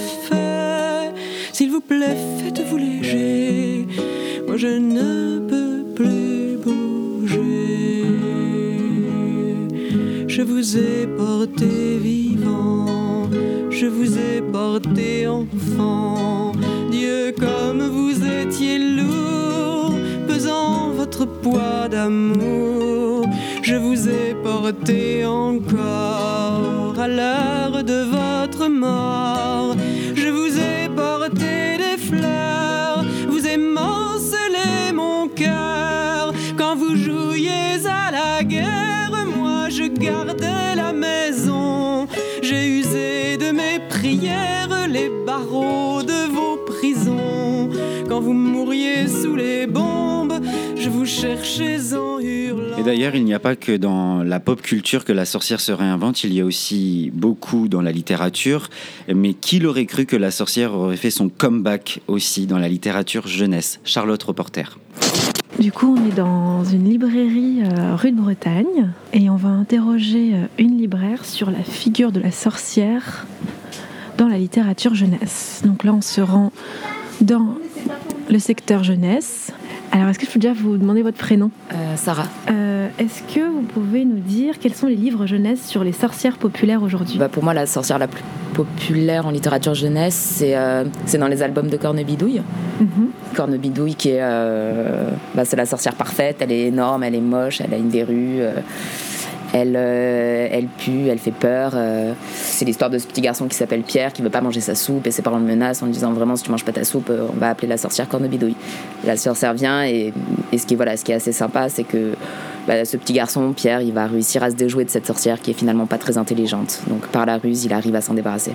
[1.53, 3.87] S'il vous plaît, faites-vous léger.
[4.47, 8.07] Moi, je ne peux plus bouger.
[10.29, 11.99] Je vous ai porté
[13.75, 16.53] je vous ai porté enfant.
[16.91, 19.93] Dieu, comme vous étiez lourd,
[20.29, 23.27] pesant votre poids d'amour,
[23.63, 29.34] je vous ai porté encore à l'heure de votre mort.
[51.05, 52.79] Vous cherchais en hurlant.
[52.79, 55.71] Et d'ailleurs, il n'y a pas que dans la pop culture que la sorcière se
[55.71, 58.71] réinvente, il y a aussi beaucoup dans la littérature.
[59.15, 63.27] Mais qui l'aurait cru que la sorcière aurait fait son comeback aussi dans la littérature
[63.27, 63.81] jeunesse?
[63.85, 64.79] Charlotte Reporter.
[65.59, 70.33] Du coup, on est dans une librairie euh, rue de Bretagne et on va interroger
[70.33, 73.27] euh, une libraire sur la figure de la sorcière
[74.17, 75.61] dans la littérature jeunesse.
[75.67, 76.51] Donc là, on se rend
[77.21, 77.57] dans
[78.31, 79.53] le secteur jeunesse.
[79.95, 82.27] Alors, est-ce que je peux déjà vous demander votre prénom Euh, Sarah.
[82.51, 86.37] Euh, Est-ce que vous pouvez nous dire quels sont les livres jeunesse sur les sorcières
[86.37, 87.17] populaires aujourd'hui?
[87.17, 90.83] Bah, pour moi, la sorcière la plus populaire en littérature jeunesse, c'est euh,
[91.17, 92.43] dans les albums de Cornebidouille.
[92.81, 93.11] Mhm.
[93.37, 94.21] Cornebidouille, qui est,
[95.37, 96.39] bah, c'est la sorcière parfaite.
[96.41, 98.41] Elle est énorme, elle est moche, elle a une verrue.
[99.57, 101.73] Elle, euh, elle pue, elle fait peur.
[101.77, 102.13] euh.
[102.35, 105.07] c'est l'histoire de ce petit garçon qui s'appelle Pierre qui veut pas manger sa soupe
[105.07, 107.09] et ses parents le menacent en lui disant vraiment si tu manges pas ta soupe,
[107.11, 108.57] euh, on va appeler la sorcière cornebidouille.
[109.05, 110.13] La sorcière vient et,
[110.51, 112.15] et ce qui est voilà, ce qui est assez sympa, c'est que
[112.67, 115.53] bah, ce petit garçon Pierre, il va réussir à se déjouer de cette sorcière qui
[115.53, 116.81] est finalement pas très intelligente.
[116.89, 118.53] Donc par la ruse, il arrive à s'en débarrasser.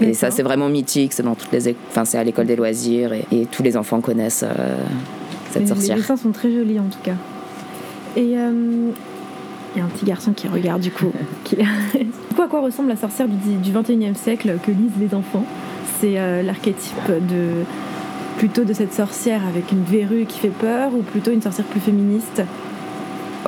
[0.00, 1.12] Et ça, c'est vraiment mythique.
[1.12, 4.00] C'est dans toutes les, enfin, c'est à l'école des loisirs et, et tous les enfants
[4.00, 4.74] connaissent euh,
[5.52, 5.96] cette Les- sorcière.
[5.96, 7.14] Les dessins sont très jolis en tout cas.
[8.16, 8.90] Et euh,
[9.74, 11.12] il y a un petit garçon qui regarde du coup.
[11.44, 11.56] qui...
[11.56, 11.64] du
[12.34, 15.44] coup, à quoi ressemble la sorcière du, du 21e siècle que lisent les enfants
[16.00, 17.64] C'est euh, l'archétype de
[18.38, 21.80] plutôt de cette sorcière avec une verrue qui fait peur ou plutôt une sorcière plus
[21.80, 22.42] féministe?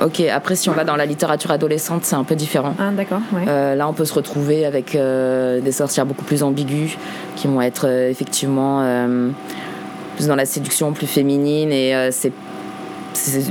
[0.01, 2.75] Ok, après, si on va dans la littérature adolescente, c'est un peu différent.
[2.79, 3.45] Ah, d'accord, ouais.
[3.47, 6.95] Euh, là, on peut se retrouver avec euh, des sorcières beaucoup plus ambiguës,
[7.35, 9.29] qui vont être euh, effectivement euh,
[10.15, 12.31] plus dans la séduction, plus féminine, et euh, c'est c'est-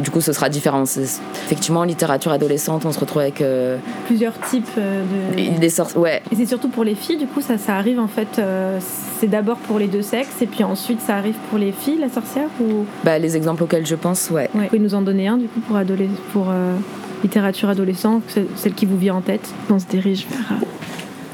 [0.00, 0.84] du coup, ce sera différent.
[0.84, 3.76] Effectivement, en littérature adolescente, on se retrouve avec euh,
[4.06, 5.02] Plusieurs types euh,
[5.36, 5.58] de.
[5.58, 5.96] des sortes.
[5.96, 8.38] Ouais, Et c'est surtout pour les filles, du coup, ça, ça arrive en fait.
[8.38, 8.78] euh,
[9.20, 12.10] c'est d'abord pour les deux sexes et puis ensuite ça arrive pour les filles, la
[12.10, 12.84] sorcière ou...
[13.02, 14.50] bah, les exemples auxquels je pense, ouais.
[14.54, 14.62] Ouais.
[14.64, 16.74] Vous pouvez nous en donner un du coup pour, adoles- pour euh,
[17.22, 20.58] littérature adolescente, ce- celle qui vous vient en tête On se dirige vers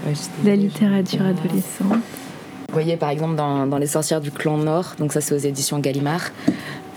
[0.08, 0.12] euh,
[0.44, 1.98] la littérature adolescente.
[2.68, 5.38] Vous voyez, par exemple, dans, dans Les sorcières du clan Nord, donc ça c'est aux
[5.38, 6.30] éditions Gallimard,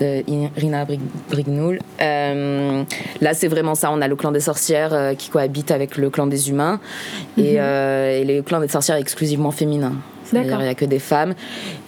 [0.00, 1.78] de Irina Brig- Brignoul.
[2.02, 2.82] Euh,
[3.20, 3.90] là, c'est vraiment ça.
[3.92, 6.80] On a le clan des sorcières euh, qui cohabite avec le clan des humains.
[7.38, 7.58] Et, Mhm.
[7.60, 9.92] euh, et le clan des sorcières est exclusivement féminin.
[10.32, 10.58] D'accord.
[10.58, 11.34] il n'y a que des femmes.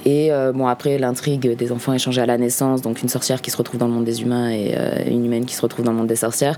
[0.06, 2.82] Et euh, bon, après, l'intrigue des enfants est changée à la naissance.
[2.82, 4.76] Donc, une sorcière qui se retrouve dans le monde des humains et
[5.10, 6.56] une humaine qui se retrouve dans le monde des sorcières.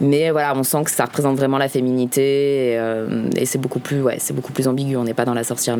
[0.00, 2.72] Mais voilà, on sent que ça représente vraiment la féminité.
[2.72, 2.80] Et,
[3.36, 4.96] et c'est beaucoup, plus, ouais, c'est beaucoup plus ambigu.
[4.96, 5.76] On n'est pas dans la sorcière.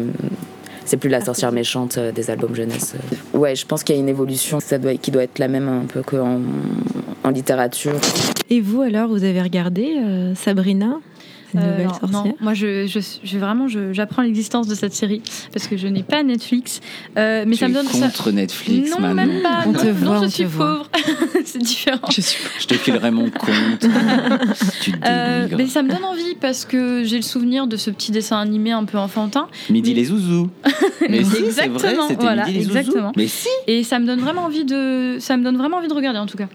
[0.85, 2.95] C'est plus la sorcière méchante euh, des albums jeunesse.
[3.33, 5.69] Ouais, je pense qu'il y a une évolution ça doit, qui doit être la même
[5.69, 6.41] un peu qu'en
[7.25, 7.95] en littérature.
[8.51, 10.87] Et vous alors, vous avez regardé euh, Sabrina?
[10.87, 11.12] Euh,
[11.61, 15.23] nouvelle non, sorcière non, moi je, je, je- vraiment je- j'apprends l'existence de cette série
[15.53, 16.81] parce que je n'ai pas Netflix,
[17.19, 19.15] Euh, mais Tu ça me donne ça- contre Netflix, Non, Manon.
[19.15, 19.61] même pas.
[19.67, 20.89] On non, te non, voit, je on suis te pauvre.
[21.45, 22.09] C'est différent.
[22.11, 23.81] Je te filerai mon compte.
[24.81, 25.57] tu te Euh, dénigres.
[25.59, 28.73] mais ça me donne envie parce que j'ai le souvenir de ce petit dessin animé
[28.73, 29.49] un peu enfantin.
[29.71, 30.49] Midi mais- les zouzous.
[31.09, 32.79] Mais si, c'est vrai, Exactement, c'était voilà, Midi les zouzous.
[32.79, 33.13] exactement.
[33.17, 33.49] Mais si.
[33.67, 36.27] Et ça me donne vraiment envie de, ça me donne vraiment envie de regarder en
[36.27, 36.47] tout cas.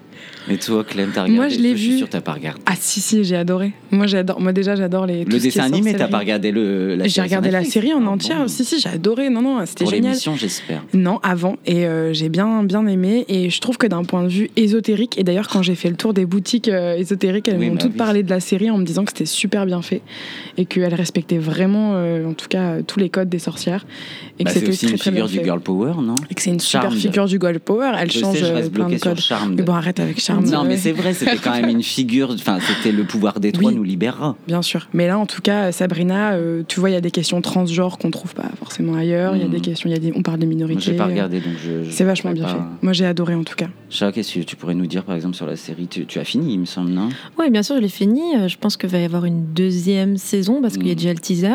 [0.49, 1.97] Et toi, Clem, t'as regardé Moi, je l'ai suis vu.
[1.97, 2.61] sûr que t'as pas regardé.
[2.65, 3.73] Ah si si j'ai adoré.
[3.91, 4.39] Moi j'adore.
[4.39, 5.25] Moi déjà j'adore les.
[5.25, 8.09] tout Le dessin animé, t'as pas regardé le, la J'ai regardé la série en Ah,
[8.09, 8.39] entière.
[8.41, 8.47] bon.
[8.47, 9.29] Si si j'ai adoré.
[9.29, 10.03] Non non c'était génial.
[10.11, 10.83] l'émission, j'espère.
[10.93, 11.57] Non, avant.
[11.65, 13.25] Et euh, j'ai bien, bien aimé.
[13.27, 15.95] Et je trouve que d'un point de vue ésotérique, et d'ailleurs, quand j'ai fait le
[15.95, 17.97] tour des boutiques euh, ésotériques, elles Oui, m'ont bah toutes oui.
[17.97, 20.01] parlé de la série en me disant que c'était super bien fait.
[20.57, 23.85] Et qu'elle respectait vraiment, euh, en tout cas, tous les codes des sorcières.
[24.39, 26.15] Et Bah, que c'est c'était aussi très, une très bien figure du girl power, non?
[26.29, 27.91] Et que c'est une super figure du girl power.
[27.99, 29.19] Elle Je change sais, je reste plein de codes.
[29.65, 30.45] Bon, arrête avec Charme.
[30.49, 32.31] Non, mais c'est vrai, c'était quand même une figure.
[32.31, 34.35] Enfin, c'était le pouvoir des trois nous libérera.
[34.47, 34.76] Bien sûr.
[34.93, 37.97] Mais là, en tout cas, Sabrina, euh, tu vois, il y a des questions transgenres
[37.97, 39.35] qu'on trouve pas forcément ailleurs.
[39.35, 40.81] Il y a des questions, il y a des, on parle des Moi, minorités.
[40.81, 41.83] j'ai pas regardé, donc je.
[41.83, 42.59] je C'est vachement bien pas- fait.
[42.81, 43.67] Moi, j'ai adoré en tout cas.
[43.89, 46.23] Chat, qu'est-ce que tu pourrais nous dire, par exemple, sur la série tu, tu as
[46.23, 47.09] fini, il me semble, non?
[47.39, 48.21] Oui, bien sûr, je l'ai fini.
[48.35, 50.97] Euh, Je pense qu'il va y avoir une deuxième saison parce qu'il y a Mm.
[50.97, 51.47] déjà le teaser.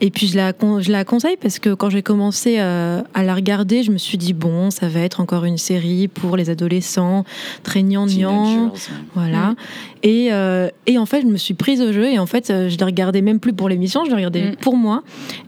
[0.00, 3.34] Et puis je la, je la conseille parce que quand j'ai commencé euh, à la
[3.34, 7.24] regarder, je me suis dit, bon, ça va être encore une série pour les adolescents,
[7.64, 8.06] très gnangnan.
[8.44, 8.80] Teenagers.
[9.14, 9.50] Voilà.
[9.50, 9.56] Mm.
[10.04, 12.68] Et, euh, et en fait, je me suis prise au jeu et en fait, euh,
[12.68, 14.56] je l'ai regardé même plus pour l'émission, je l'ai regardé Mm.
[14.60, 15.02] pour moi.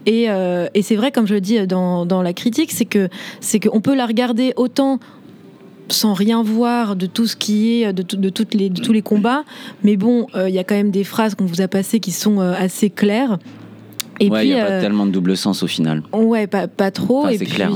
[0.05, 3.07] Et, euh, et c'est vrai, comme je le dis dans, dans la critique, c'est que
[3.39, 4.99] c'est qu'on peut la regarder autant
[5.87, 8.93] sans rien voir de tout ce qui est de, tout- de toutes les de tous
[8.93, 9.43] les combats
[9.83, 12.11] mais bon euh, il y a quand même des phrases qu'on vous a passées qui
[12.11, 13.39] sont euh, assez claires
[14.25, 16.03] et ouais, puis il n'y a pas euh, tellement de double sens au final.
[16.13, 17.21] Ouais, pas, pas trop.
[17.21, 17.71] Enfin, et, puis, clair.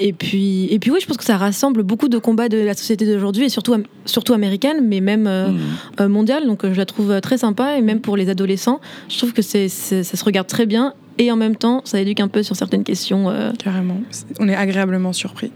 [0.00, 2.74] et puis, et puis, oui, je pense que ça rassemble beaucoup de combats de la
[2.74, 5.58] société d'aujourd'hui et surtout, surtout américaine, mais même euh, Mm.
[6.00, 6.46] euh, mondiale.
[6.46, 9.68] Donc, je la trouve très sympa et même pour les adolescents, je trouve que c'est,
[9.68, 12.84] ça se regarde très bien et en même temps, ça éduque un peu sur certaines
[12.84, 13.30] questions.
[13.30, 13.96] euh, Carrément.
[14.38, 15.50] On est agréablement surpris.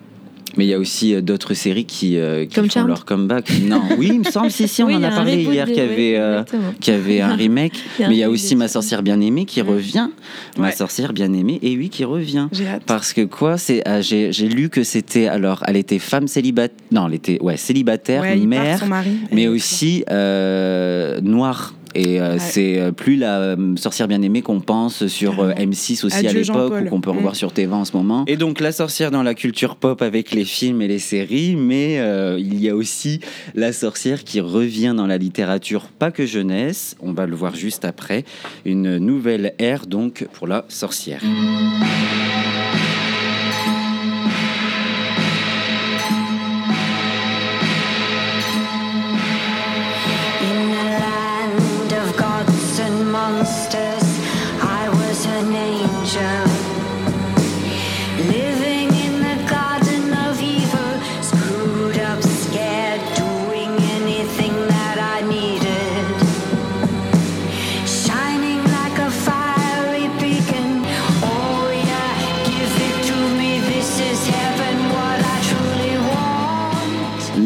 [0.57, 3.05] Mais il y a aussi euh, d'autres séries qui, euh, qui Comme font Charmed leur
[3.05, 3.51] comeback.
[3.63, 5.17] Non, oui, il me semble, si, si, on Oui, en il y a a un
[5.17, 6.75] parlé reboot hier qu'il y oui, avait, euh, exactement.
[6.81, 7.73] qu'il y avait un remake.
[7.99, 10.09] Il y a un mais il y a aussi Ma sorcière bien-aimée qui revient.
[10.59, 10.73] Ma Ouais.
[10.73, 12.49] sorcière bien-aimée, et oui, qui revient.
[12.53, 12.83] J'ai hâte.
[12.87, 16.77] Parce que quoi, c'est ah, j'ai j'ai lu que c'était alors, elle était femme célibataire,
[16.91, 19.11] non, elle était ouais célibataire, Ouais, il part mère, son mari.
[19.33, 21.75] mais aussi euh, noire.
[21.95, 22.39] Et euh, Ouais.
[22.39, 26.73] c'est euh, plus la euh, sorcière bien-aimée qu'on pense sur euh, M6 aussi à l'époque
[26.83, 27.37] ou qu'on peut revoir Mm.
[27.37, 28.25] sur TV en ce moment.
[28.27, 31.99] Et donc la sorcière dans la culture pop avec les films et les séries, mais
[31.99, 33.21] euh, il y a aussi
[33.55, 37.85] la sorcière qui revient dans la littérature, pas que jeunesse, on va le voir juste
[37.85, 38.25] après,
[38.65, 41.21] une nouvelle ère donc pour la sorcière.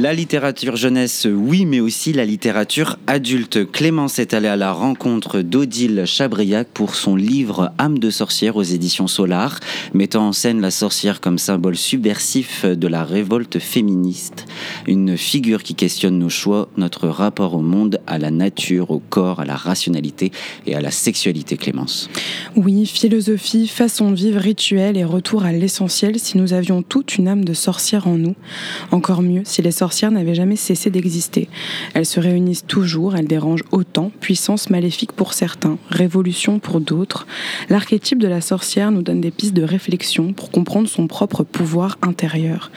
[0.04, 3.64] La littérature jeunesse, oui, mais aussi la littérature adulte.
[3.72, 8.62] Clémence est allée à la rencontre d'Odile Chabriac pour son livre Âme de sorcière aux
[8.62, 9.60] éditions Solar,
[9.94, 14.44] mettant en scène la sorcière comme symbole subversif de la révolte féministe.
[14.86, 19.40] Une figure qui questionne nos choix, notre rapport au monde, à la nature, au corps,
[19.40, 20.32] à la rationalité
[20.66, 22.10] et à la sexualité, Clémence.
[22.56, 27.26] Oui, philosophie, façon de vivre, rituel et retour à l'essentiel si nous avions toute une
[27.26, 28.34] âme de sorcière en nous.
[28.90, 31.48] Encore mieux si les sorcières n'avaient jamais cessé d'exister.
[31.94, 37.26] Elles se réunissent toujours, elles dérangent autant, puissance maléfique pour certains, révolution pour d'autres.
[37.68, 41.98] L'archétype de la sorcière nous donne des pistes de réflexion pour comprendre son propre pouvoir
[42.02, 42.70] intérieur.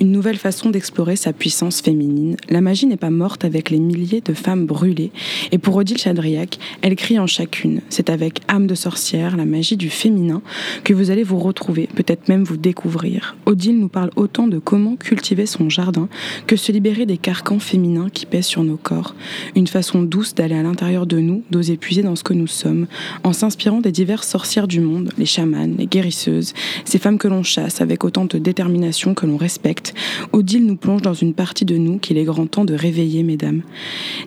[0.00, 2.36] Une nouvelle façon d'explorer sa puissance féminine.
[2.48, 5.10] La magie n'est pas morte avec les milliers de femmes brûlées.
[5.52, 7.80] Et pour Odile Chadriac, elle crie en chacune.
[7.88, 10.42] C'est avec âme de sorcière, la magie du féminin,
[10.84, 13.36] que vous allez vous retrouver, peut-être même vous découvrir.
[13.46, 16.08] Odile nous parle autant de comment cultiver son jardin
[16.46, 19.14] que se libérer des carcans féminins qui pèsent sur nos corps.
[19.56, 22.86] Une façon douce d'aller à l'intérieur de nous, d'oser puiser dans ce que nous sommes,
[23.24, 26.52] en s'inspirant des diverses sorcières du monde, les chamanes, les guérisseuses,
[26.84, 29.94] ces femmes que l'on chasse avec autant de détermination que l'on respecte.
[30.32, 33.62] Odile nous plonge dans une partie de nous qu'il est grand temps de réveiller, mesdames.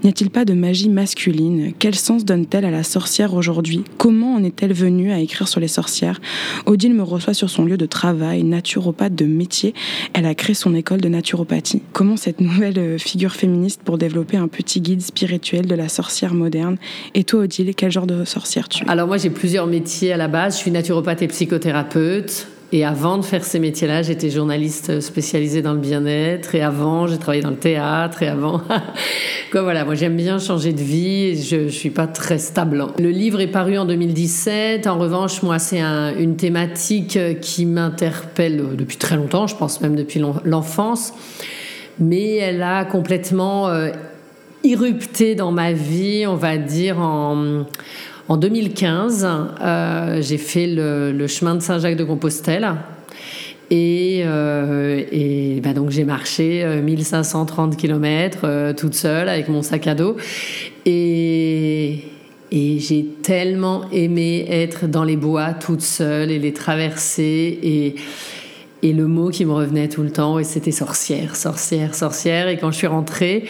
[0.03, 1.73] N'y a-t-il pas de magie masculine?
[1.77, 3.83] Quel sens donne-t-elle à la sorcière aujourd'hui?
[3.97, 6.19] Comment en est-elle venue à écrire sur les sorcières?
[6.65, 9.73] Odile me reçoit sur son lieu de travail, naturopathe de métier.
[10.13, 11.81] Elle a créé son école de naturopathie.
[11.93, 16.33] Comment cette nouvelle euh, figure féministe pour développer un petit guide spirituel de la sorcière
[16.33, 16.77] moderne
[17.15, 18.89] Et toi, Odile, quel genre de sorcière tu es?
[18.89, 20.53] Alors moi, j'ai plusieurs métiers à la base.
[20.55, 22.47] Je suis naturopathe et psychothérapeute.
[22.71, 26.55] Et avant de faire ces métiers-là, j'étais journaliste spécialisée dans le bien-être.
[26.55, 28.23] Et avant, j'ai travaillé dans le théâtre.
[28.23, 28.61] Et avant,
[29.51, 31.43] quoi voilà, moi j'aime bien changer de vie.
[31.43, 32.87] Je, ne suis pas très stable.
[32.99, 34.87] Le livre est paru en 2017.
[34.87, 39.45] En revanche, moi, c'est un- une thématique qui m'interpelle depuis très longtemps.
[39.45, 41.13] Je pense même depuis l'en- l'enfance.
[41.99, 43.89] Mais elle a complètement euh,
[44.63, 47.65] irrupté dans ma vie, on va dire en
[48.29, 49.27] en 2015,
[49.61, 52.73] euh, j'ai fait le, chemin de Saint-Jacques de Compostelle.
[53.69, 59.87] Et, euh, et bah donc j'ai marché euh, 1530 km toute seule avec mon sac
[59.87, 60.15] à dos.
[60.85, 62.03] Et,
[62.51, 67.59] et j'ai tellement aimé être dans les bois toute seule et les traverser.
[67.61, 67.95] Et,
[68.83, 72.49] et le mot qui me revenait tout le temps, et c'était sorcière, sorcière, sorcière.
[72.49, 73.45] Et quand je suis rentrée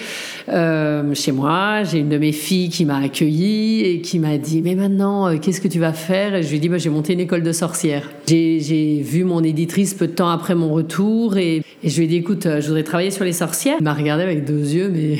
[0.48, 4.62] euh, chez moi, j'ai une de mes filles qui m'a accueillie et qui m'a dit
[4.62, 6.36] Mais maintenant, euh, qu'est-ce que tu vas faire?
[6.36, 8.12] Et je lui ai dit bah, J'ai monté une école de sorcière.
[8.28, 12.08] J'ai vu mon éditrice peu de temps après mon retour et, et je lui ai
[12.08, 13.78] dit Écoute, euh, je voudrais travailler sur les sorcières.
[13.80, 15.18] Elle m'a regardé avec deux yeux, mais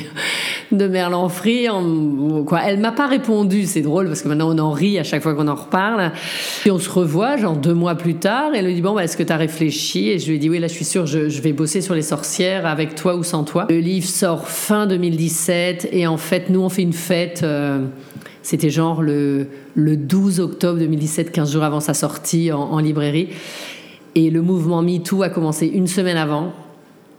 [0.78, 1.68] de merlan frit.
[1.68, 2.60] en- quoi.
[2.66, 5.34] Elle m'a pas répondu, c'est drôle parce que maintenant on en rit à chaque fois
[5.34, 6.12] qu'on en reparle.
[6.66, 9.04] Et on se revoit, genre deux mois plus tard, et elle me dit Bon, bah,
[9.04, 10.08] est-ce que tu as réfléchi?
[10.10, 12.02] Et je lui ai dit Oui, là, je suis sûre, je, vais bosser sur les
[12.02, 13.66] sorcières avec toi ou sans toi.
[13.70, 17.40] Le livre sort fin 2017, et en fait, nous, on fait une fête.
[17.42, 17.84] euh,
[18.42, 23.28] c'était genre le, le 12 octobre 2017, 15 jours avant sa sortie en, en librairie.
[24.14, 26.52] Et le mouvement MeToo a commencé une semaine avant.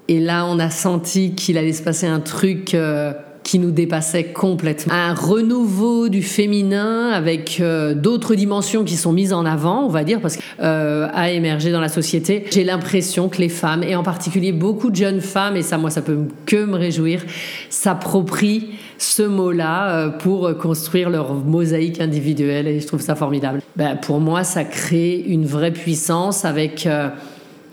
[0.08, 3.12] Et là, on a senti qu'il allait se passer un truc euh,
[3.46, 4.92] qui nous dépassait complètement.
[4.92, 10.04] Un renouveau du féminin avec euh, d'autres dimensions qui sont mises en avant, on va
[10.04, 12.46] dire, parce que euh, a émergé dans la société.
[12.52, 15.92] J'ai l'impression que les femmes, et en particulier beaucoup de jeunes femmes, et ça, moi,
[15.92, 17.24] ça peut que me réjouir,
[17.70, 23.62] s'approprient ce mot-là euh, pour construire leur mosaïque individuelle, et je trouve ça formidable.
[23.76, 27.10] Ben, pour moi, ça crée une vraie puissance avec euh,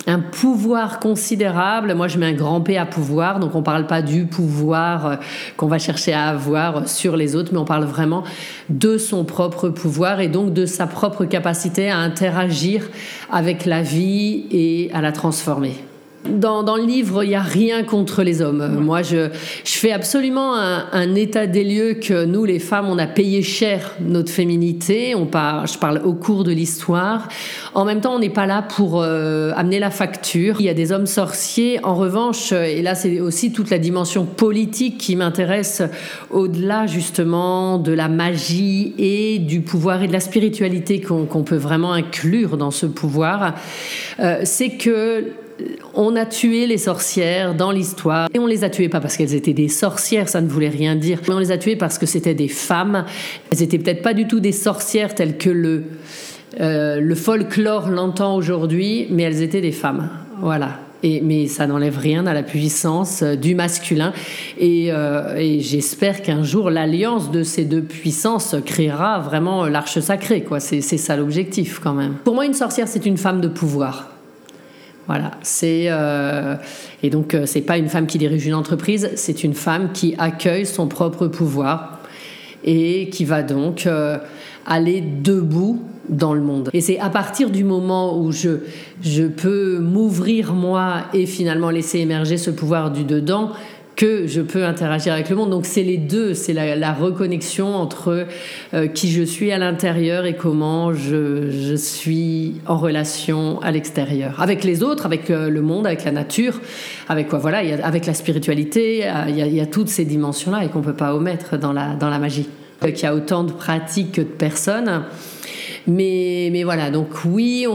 [0.06, 1.94] un pouvoir considérable.
[1.94, 5.16] Moi, je mets un grand P à pouvoir, donc on parle pas du pouvoir euh,
[5.56, 8.24] qu'on va chercher à avoir sur les autres, mais on parle vraiment
[8.68, 12.88] de son propre pouvoir et donc de sa propre capacité à interagir
[13.30, 15.74] avec la vie et à la transformer.
[16.28, 18.78] Dans, dans le livre, il n'y a rien contre les hommes.
[18.80, 19.28] Moi, je,
[19.64, 23.42] je fais absolument un, un état des lieux que nous, les femmes, on a payé
[23.42, 25.14] cher notre féminité.
[25.16, 27.28] On je parle au cours de l'histoire.
[27.74, 30.56] En même temps, on n'est pas là pour euh, amener la facture.
[30.60, 31.80] Il y a des hommes sorciers.
[31.82, 35.82] En revanche, euh, et là, c'est aussi toute la dimension politique qui m'intéresse
[36.30, 41.56] au-delà justement de la magie et du pouvoir et de la spiritualité qu'on qu'on peut
[41.56, 43.54] vraiment inclure dans ce pouvoir.
[44.20, 45.32] Euh, c'est que
[45.94, 49.34] on a tué les sorcières dans l'histoire et on les a tuées pas parce qu'elles
[49.34, 52.06] étaient des sorcières, ça ne voulait rien dire, mais on les a tuées parce que
[52.06, 53.04] c'était des femmes.
[53.50, 55.84] Elles étaient peut-être pas du tout des sorcières telles que le
[56.60, 60.10] euh, le folklore l'entend aujourd'hui, mais elles étaient des femmes.
[60.40, 60.78] Voilà.
[61.02, 64.12] Et, mais ça n'enlève rien à la puissance euh, du masculin.
[64.58, 70.42] Et, euh, et j'espère qu'un jour, l'alliance de ces deux puissances créera vraiment l'arche sacrée.
[70.42, 70.60] quoi.
[70.60, 72.14] C'est c'est ça l'objectif quand même.
[72.24, 74.11] Pour moi, une sorcière, c'est une femme de pouvoir.
[75.08, 76.54] Voilà, c'est euh,
[77.02, 80.14] et donc euh, c'est pas une femme qui dirige une entreprise, c'est une femme qui
[80.16, 82.00] accueille son propre pouvoir
[82.64, 84.18] et qui va donc euh,
[84.64, 86.70] aller debout dans le monde.
[86.72, 88.60] Et c'est à partir du moment où je,
[89.02, 93.50] je peux m'ouvrir moi et finalement laisser émerger ce pouvoir du dedans
[93.96, 95.50] que je peux interagir avec le monde.
[95.50, 98.26] Donc c'est les deux, c'est la, reconnexion entre
[98.74, 104.64] euh, qui je suis à l'intérieur et comment je, suis en relation à l'extérieur, avec
[104.64, 106.60] les autres, avec euh, le monde, avec la nature,
[107.08, 110.92] avec quoi Voilà, avec la spiritualité, il y, a, toutes ces dimensions-là et qu'on peut
[110.94, 112.48] pas omettre dans la dans la magie.
[112.82, 115.04] Qu'il y a autant de pratiques que de personnes.
[115.86, 117.66] Mais, mais voilà, donc oui,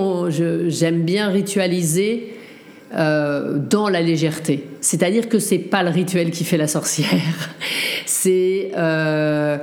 [0.68, 2.37] j'aime bien ritualiser
[2.96, 4.66] euh, dans la légèreté.
[4.80, 7.10] C'est-à-dire que c'est pas le rituel qui fait la sorcière.
[8.06, 9.58] C'est euh,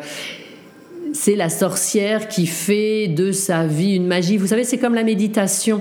[1.14, 4.36] c'est la sorcière qui fait de sa vie une magie.
[4.36, 5.80] Vous savez, c'est comme la méditation.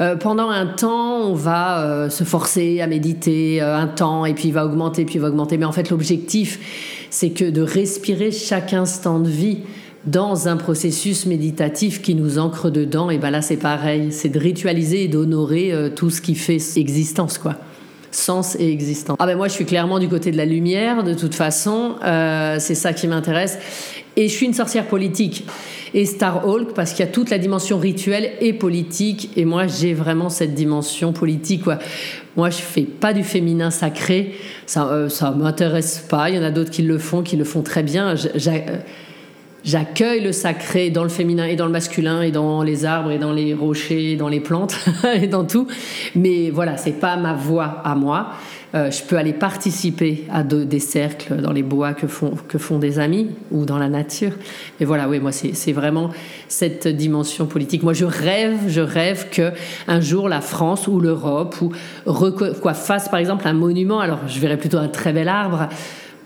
[0.00, 4.54] Euh, pendant un temps, on va se forcer à méditer un temps, et puis il
[4.54, 5.58] va augmenter, puis il va augmenter.
[5.58, 6.58] Mais en fait, l'objectif,
[7.10, 9.58] c'est que de respirer chaque instant de vie
[10.04, 13.10] dans un processus méditatif qui nous ancre dedans.
[13.10, 16.58] Et ben là, c'est pareil, c'est de ritualiser et d'honorer euh, tout ce qui fait
[16.76, 17.56] existence, quoi
[18.12, 19.16] sens et existence.
[19.20, 22.56] Ah ben moi je suis clairement du côté de la lumière de toute façon, euh,
[22.58, 23.58] c'est ça qui m'intéresse.
[24.16, 25.46] Et je suis une sorcière politique.
[25.94, 29.30] Et Star Hulk parce qu'il y a toute la dimension rituelle et politique.
[29.36, 31.64] Et moi j'ai vraiment cette dimension politique.
[31.64, 31.78] Quoi.
[32.36, 34.34] Moi je fais pas du féminin sacré,
[34.66, 36.30] ça euh, ça m'intéresse pas.
[36.30, 38.14] Il y en a d'autres qui le font, qui le font très bien.
[39.64, 43.18] J'accueille le sacré dans le féminin et dans le masculin et dans les arbres et
[43.18, 44.74] dans les rochers et dans les plantes
[45.14, 45.66] et dans tout.
[46.14, 48.30] Mais voilà, c'est pas ma voix à moi.
[48.74, 52.56] Euh, je peux aller participer à de- des cercles dans les bois que font, que
[52.56, 54.30] font des amis ou dans la nature.
[54.78, 56.10] Mais voilà, oui, moi, c'est vraiment
[56.48, 57.82] cette dimension politique.
[57.82, 59.50] Moi, je rêve, je rêve que
[59.88, 61.72] un jour la France ou l'Europe ou
[62.62, 63.98] quoi, fasse par exemple un monument.
[63.98, 65.68] Alors, je verrais plutôt un très bel arbre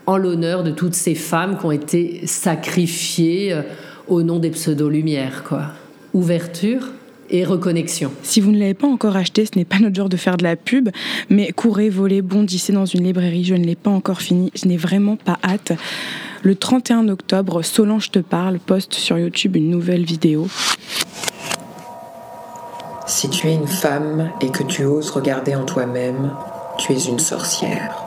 [0.07, 3.61] en l'honneur de toutes ces femmes qui ont été sacrifiées euh,
[4.07, 5.67] au nom des pseudo-lumières, quoi.
[6.13, 6.89] Ouverture
[7.29, 8.11] et reconnexion.
[8.21, 10.43] Si vous ne l'avez pas encore acheté, ce n'est pas notre genre de faire de
[10.43, 10.89] la pub,
[11.29, 14.77] mais courez, volez, bondissez dans une librairie, je ne l'ai pas encore fini, je n'ai
[14.77, 15.73] vraiment pas hâte.
[16.43, 20.47] Le 31 octobre, Solange te parle, poste sur YouTube une nouvelle vidéo.
[23.07, 26.31] Si tu es une femme et que tu oses regarder en toi-même,
[26.77, 28.04] tu es une sorcière.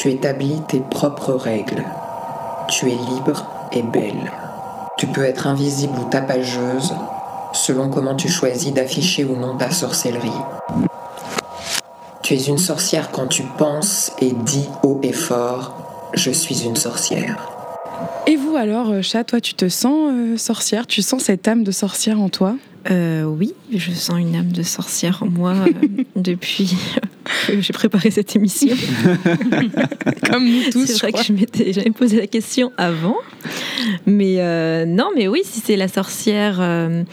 [0.00, 1.84] Tu établis tes propres règles.
[2.68, 4.30] Tu es libre et belle.
[4.96, 6.94] Tu peux être invisible ou tapageuse
[7.52, 10.30] selon comment tu choisis d'afficher ou non ta sorcellerie.
[12.22, 15.74] Tu es une sorcière quand tu penses et dis haut et fort
[16.14, 17.50] Je suis une sorcière.
[18.28, 20.86] Et vous alors, euh, chat, toi tu te sens euh, sorcière?
[20.86, 22.54] Tu sens cette âme de sorcière en toi?
[22.90, 25.72] Euh, oui, je sens une âme de sorcière en moi euh,
[26.16, 26.76] depuis
[27.60, 28.76] j'ai préparé cette émission.
[30.30, 30.86] Comme nous tous.
[30.86, 31.20] C'est je vrai crois.
[31.22, 33.16] que je m'étais jamais posé la question avant.
[34.06, 37.04] Mais euh, non, mais oui, si c'est la sorcière euh,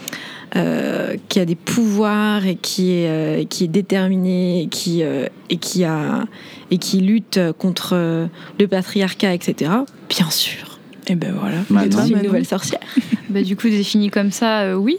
[0.56, 5.84] euh, qui a des pouvoirs et qui est, qui est déterminée et qui, et, qui
[5.84, 6.24] a,
[6.70, 9.70] et qui lutte contre le patriarcat, etc.,
[10.08, 10.65] bien sûr.
[11.08, 11.56] Et ben voilà.
[11.70, 12.04] Maintenant.
[12.04, 12.80] Suis une nouvelle sorcière.
[13.28, 14.98] Bah, du coup, défini comme ça, euh, oui.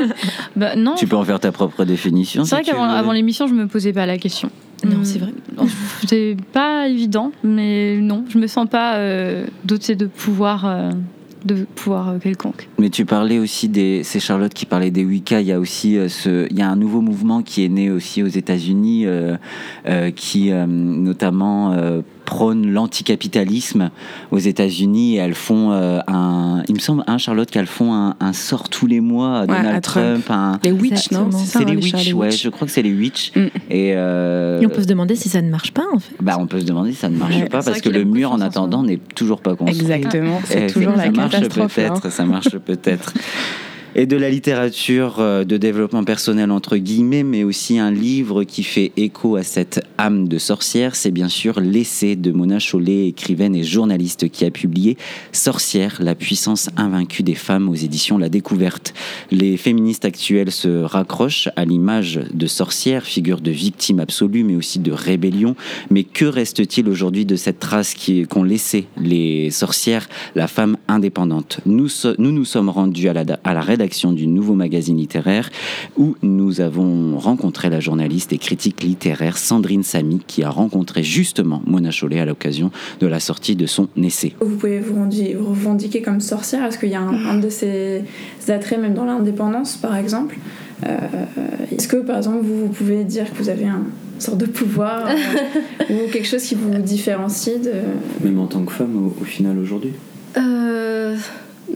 [0.56, 0.94] bah, non.
[0.96, 2.44] Tu peux en faire ta propre définition.
[2.44, 4.50] C'est vrai si qu'avant l'émission, je me posais pas la question.
[4.82, 5.04] Non, Hmm.
[5.04, 5.32] c'est vrai.
[6.06, 10.90] C'est pas évident, mais non, je me sens pas euh, dotée de pouvoir, euh,
[11.44, 12.66] de pouvoir euh, quelconque.
[12.78, 14.02] Mais tu parlais aussi des.
[14.04, 15.40] C'est Charlotte qui parlait des Wicca.
[15.42, 16.46] Il y a aussi euh, ce.
[16.50, 19.36] Il y a un nouveau mouvement qui est né aussi aux États-Unis, euh,
[19.86, 21.76] euh, qui euh, notamment
[22.26, 23.90] euh, prône l'anticapitalisme
[24.30, 25.14] aux États-Unis.
[25.14, 26.62] Et elles font euh, un.
[26.68, 29.46] Il me semble, hein, Charlotte, qu'elles font un, un sort tous les mois à Ouais,
[29.46, 30.24] Donald à Trump.
[30.24, 30.30] Trump.
[30.30, 31.30] un- Les witch, non.
[31.32, 33.32] C'est hein, les chats, witch, les ouais, je crois que c'est les witch.
[33.34, 33.40] Mm.
[33.70, 36.14] Et, euh, Et on peut se demander si ça ne marche pas, en fait.
[36.20, 37.48] bah, on peut se demander si ça ne marche Ouais.
[37.48, 39.80] pas parce que le mur en attendant n'est toujours pas construit.
[39.80, 41.76] Exactement, c'est toujours la ça marche catastrophe.
[41.76, 41.88] là, hein.
[42.00, 43.12] peut-être, ça marche peut-être.
[43.98, 48.62] Et de la littérature euh, de développement personnel entre guillemets, mais aussi un livre qui
[48.62, 53.56] fait écho à cette âme de sorcière, c'est bien sûr l'essai de Mona Chollet, écrivaine
[53.56, 54.98] et journaliste qui a publié
[55.32, 58.92] Sorcière, la puissance invaincue des femmes aux éditions La Découverte.
[59.30, 64.78] Les féministes actuelles se raccrochent à l'image de sorcière, figure de victime absolue, mais aussi
[64.78, 65.56] de rébellion.
[65.90, 67.94] Mais que reste-t-il aujourd'hui de cette trace
[68.28, 71.60] qu'ont laissé les sorcières, la femme indépendante?
[71.64, 71.88] Nous
[72.18, 75.48] nous sommes rendus à la, à la rédaction rédaction du nouveau magazine littéraire
[75.96, 81.62] où nous avons rencontré la journaliste et critique littéraire Sandrine Samy qui a rencontré justement
[81.66, 84.32] Mona Chollet à l'occasion de la sortie de son essai.
[84.40, 88.02] Vous pouvez vous revendiquer comme sorcière Est-ce qu'il y a un, un de ces
[88.48, 90.36] attraits, même dans l'indépendance par exemple
[90.84, 90.98] Euh,
[91.72, 93.84] Est-ce que par exemple vous, vous pouvez dire que vous avez un
[94.18, 97.72] sorte de pouvoir euh, ou quelque chose qui vous différencie de...
[98.24, 99.92] Même en tant que femme au, au final aujourd'hui?
[100.36, 101.16] Euh,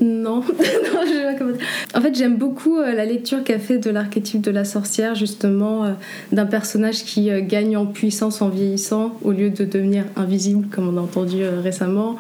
[0.01, 1.61] non, non, je sais pas comment dire.
[1.95, 5.85] En fait, j'aime beaucoup euh, la lecture qu'a fait de l'archétype de la sorcière, justement,
[5.85, 5.91] euh,
[6.33, 10.89] d'un personnage qui euh, gagne en puissance en vieillissant au lieu de devenir invisible, comme
[10.89, 12.17] on a entendu récemment,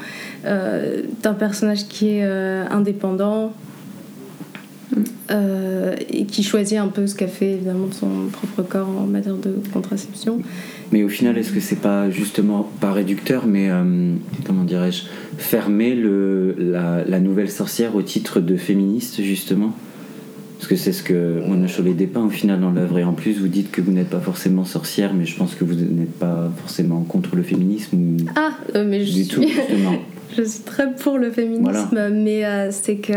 [0.46, 3.52] euh, d'un personnage qui est euh, indépendant.
[5.30, 9.06] euh, et qui choisit un peu ce qu'a fait évidemment de son propre corps en
[9.06, 10.40] matière de contraception.
[10.92, 14.14] Mais au final, est-ce que c'est pas justement pas réducteur, mais euh,
[14.44, 15.02] comment dirais-je,
[15.38, 19.72] fermer le, la, la nouvelle sorcière au titre de féministe justement?
[20.58, 22.98] Parce que c'est ce que Mona Chollet dépeint au final dans l'œuvre.
[22.98, 25.64] Et en plus, vous dites que vous n'êtes pas forcément sorcière, mais je pense que
[25.64, 27.96] vous n'êtes pas forcément contre le féminisme.
[28.36, 29.28] Ah, euh, mais je Du suis...
[29.28, 29.94] tout, justement.
[30.36, 32.10] je suis très pour le féminisme, Voilà.
[32.10, 33.14] mais euh, c'est que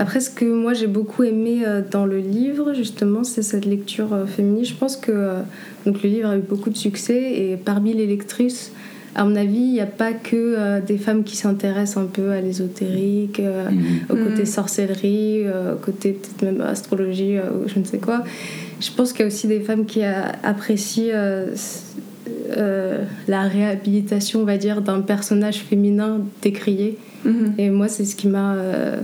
[0.00, 4.12] après ce que moi j'ai beaucoup aimé euh, dans le livre, justement, c'est cette lecture
[4.12, 4.70] euh, féministe.
[4.72, 5.40] Je pense que euh,
[5.86, 8.72] donc le livre a eu beaucoup de succès et parmi les lectrices.
[9.14, 12.30] À mon avis, il n'y a pas que euh, des femmes qui s'intéressent un peu
[12.30, 13.68] à l'ésotérique, euh,
[14.08, 14.46] au côté Mhm.
[14.46, 18.22] sorcellerie, euh, au côté peut-être même astrologie euh, ou je ne sais quoi.
[18.80, 21.48] Je pense qu'il y a aussi des femmes qui a- apprécient euh,
[22.56, 26.96] euh, la réhabilitation, on va dire, d'un personnage féminin décrié.
[27.24, 27.54] Mhm.
[27.58, 28.96] Et moi, c'est ce qui m'a, euh,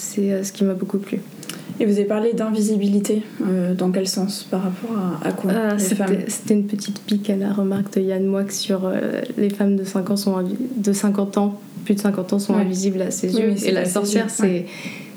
[0.00, 1.18] c'est euh, ce qui m'a beaucoup plu.
[1.78, 4.90] Et vous avez parlé d'invisibilité, euh, dans quel sens Par rapport
[5.22, 8.48] à, à quoi Ah, les c'était, une petite pique à la remarque de Yann Moix
[8.50, 12.32] sur euh, les femmes de 5 ans sont invi- de 50 ans, plus de 50
[12.34, 12.60] ans sont Ouais.
[12.62, 13.54] invisibles à ses Oui, yeux.
[13.66, 14.66] Et la sorcière, c'est, ouais.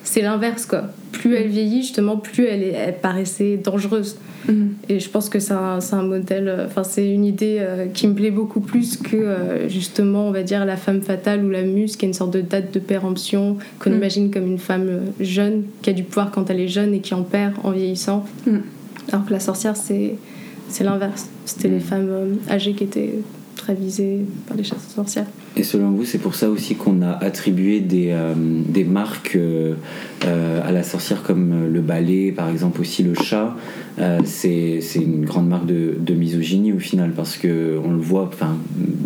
[0.03, 0.83] C'est l'inverse quoi.
[1.11, 4.17] Plus elle vieillit, justement, plus elle, est, elle paraissait dangereuse.
[4.47, 4.73] Mhm.
[4.89, 8.07] Et je pense que c'est un, un modèle, euh, enfin c'est une idée euh, qui
[8.07, 11.61] me plaît beaucoup plus que euh, justement, on va dire, la femme fatale ou la
[11.61, 13.95] muse, qui est une sorte de date de péremption qu'on Mm.
[13.95, 17.13] imagine comme une femme jeune, qui a du pouvoir quand elle est jeune et qui
[17.13, 18.25] en perd en vieillissant.
[18.45, 18.57] Mm.
[19.11, 20.15] Alors que la sorcière, c'est,
[20.67, 21.29] c'est l'inverse.
[21.45, 23.13] C'était les femmes âgées qui étaient
[23.63, 25.25] très visées par les chasseurs sorcières.
[25.55, 29.75] Et selon vous, c'est pour ça aussi qu'on a attribué des, euh, des marques euh,
[30.25, 33.55] euh, à la sorcière comme le balai, par exemple aussi le chat.
[33.99, 38.29] Euh, c'est une grande marque de, de misogynie au final parce que on le voit.
[38.33, 38.57] Enfin,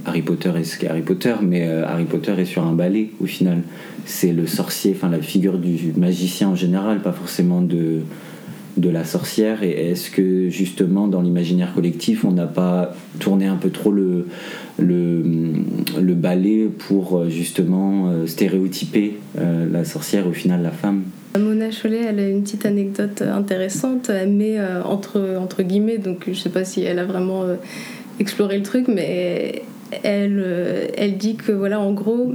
[0.05, 3.25] Harry Potter est ce qu'est Harry Potter, mais Harry Potter est sur un balai au
[3.25, 3.61] final.
[4.05, 7.99] C'est le sorcier, enfin la figure du magicien en général, pas forcément de
[8.77, 13.55] de la sorcière et est-ce que justement dans l'imaginaire collectif on n'a pas tourné un
[13.55, 14.27] peu trop le,
[14.79, 21.03] le, balai pour euh, justement euh, stéréotyper euh, la sorcière au final la femme?
[21.37, 24.09] Mona Chollet, elle a une petite anecdote intéressante.
[24.09, 27.43] Elle met euh, entre, entre guillemets, donc je sais pas si elle a vraiment
[28.19, 29.61] exploré le truc, mais
[30.01, 30.43] elle,
[30.97, 32.33] elle dit que voilà, en gros,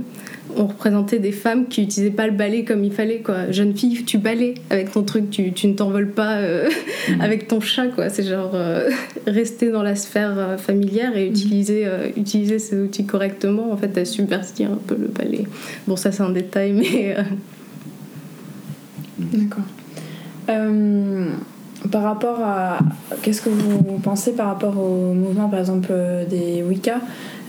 [0.57, 3.51] on représentait des femmes qui utilisaient pas le balai comme il fallait quoi.
[3.51, 6.69] Jeune fille, tu balais avec ton truc, tu, tu ne t'envoles pas euh,
[7.21, 8.09] avec ton chat quoi.
[8.09, 8.91] C'est genre euh,
[9.27, 13.73] rester dans la sphère euh, familière et utiliser euh, utiliser ces outils correctement.
[13.73, 15.47] En fait, elle subvertit un peu le balai.
[15.87, 17.17] Bon, ça c'est un détail, mais
[19.19, 19.65] D'accord.
[21.91, 22.79] Par rapport à.
[23.23, 25.93] Qu'est-ce que vous pensez par rapport au mouvement, par exemple,
[26.31, 27.01] des Wicca?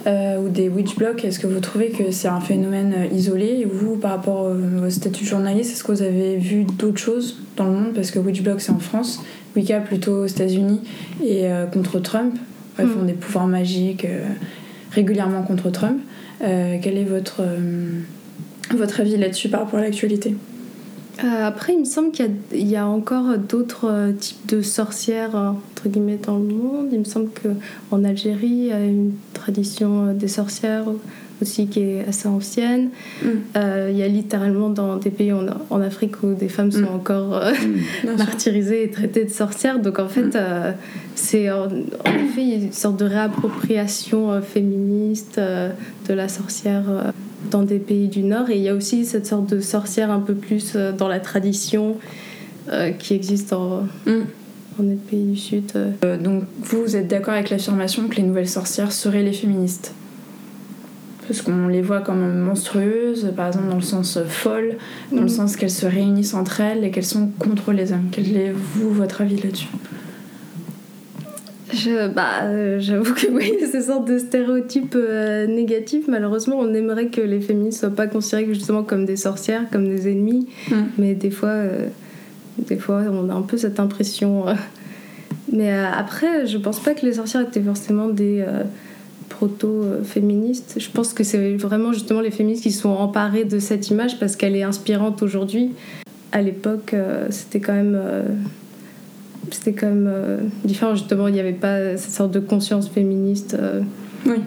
[0.05, 3.61] Euh, ou des witch blocks Est-ce que vous trouvez que c'est un phénomène euh, isolé?
[3.61, 6.99] Et vous, par rapport au, au statut de journaliste, est-ce que vous avez vu d'autres
[6.99, 7.93] choses dans le monde?
[7.93, 9.21] Parce que witch block, c'est en France,
[9.55, 10.81] Wicca plutôt aux États-Unis
[11.23, 12.35] et euh, contre Trump.
[12.75, 13.05] Bref, Mm.
[13.05, 14.25] des pouvoirs magiques euh,
[14.91, 15.99] régulièrement contre Trump.
[16.43, 17.99] Euh, quel est votre, euh,
[18.75, 20.35] votre avis là-dessus par rapport à l'actualité?
[21.23, 24.47] Euh, après, il me semble qu'il y a, il y a encore d'autres euh, types
[24.49, 26.87] de sorcières, euh, entre guillemets, dans le monde.
[26.91, 29.11] Il me semble qu'en Algérie, il y a une
[29.43, 30.85] tradition euh, des sorcières
[31.41, 32.85] aussi qui est assez ancienne.
[33.57, 36.93] Euh, il y a littéralement dans des pays en, en Afrique où des femmes sont
[37.01, 38.17] encore euh, sûr.
[38.17, 39.79] martyrisées et traitées de sorcières.
[39.79, 40.71] Donc en fait, euh,
[41.15, 45.71] c'est en, en effet il y a une sorte de réappropriation euh, féministe euh,
[46.07, 47.11] de la sorcière euh,
[47.51, 48.49] dans des pays du Nord.
[48.49, 51.19] Et il y a aussi cette sorte de sorcière un peu plus euh, dans la
[51.19, 51.97] tradition
[52.71, 53.83] euh, qui existe en,
[54.77, 55.71] dans des pays du Sud.
[55.75, 55.91] euh.
[56.05, 59.93] Euh, donc vous, vous êtes d'accord avec l'affirmation que les nouvelles sorcières seraient les féministes?
[61.27, 64.75] Parce qu'on les voit comme monstrueuses, par exemple dans le sens euh, folle,
[65.11, 65.29] dans le Mhm.
[65.29, 68.09] sens qu'elles se réunissent entre elles et qu'elles sont contre les hommes.
[68.11, 69.67] Quel est, vous, votre avis là-dessus?
[71.73, 77.07] Je, bah, euh, j'avoue que oui, ces sortes de stéréotypes euh, négatifs, malheureusement, on aimerait
[77.07, 80.75] que les féministes soient pas considérées justement comme des sorcières, comme des ennemis, Mm.
[80.97, 81.87] mais des fois, euh,
[82.57, 84.47] des fois, on a un peu cette impression.
[84.47, 84.53] euh.
[85.51, 88.63] Mais euh, après, je pense pas que les sorcières étaient forcément des euh,
[89.29, 90.75] proto-féministes.
[90.79, 94.35] Je pense que c'est vraiment justement les féministes qui sont emparées de cette image parce
[94.35, 95.71] qu'elle est inspirante aujourd'hui.
[96.31, 96.95] À l'époque,
[97.29, 97.99] c'était quand même.
[99.51, 100.11] c'était quand même
[100.65, 103.55] différent justement il n'y avait pas cette sorte de conscience féministe
[104.25, 104.37] Oui.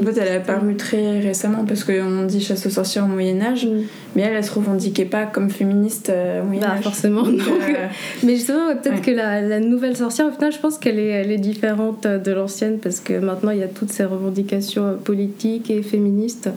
[0.00, 3.66] En fait, elle est apparue très récemment parce qu'on dit chasse aux sorcières au Moyen-Âge,
[4.14, 6.76] mais elle, elle se revendiquait pas comme féministe euh, au Moyen-Âge.
[6.76, 7.86] Bah, forcément, Donc, euh,
[8.22, 9.00] mais justement ouais, peut-être ouais.
[9.00, 12.32] que la, la nouvelle sorcière au final je pense qu'elle est, elle est différente de
[12.32, 16.50] l'ancienne parce que maintenant il y a toutes ces revendications euh, politiques et féministes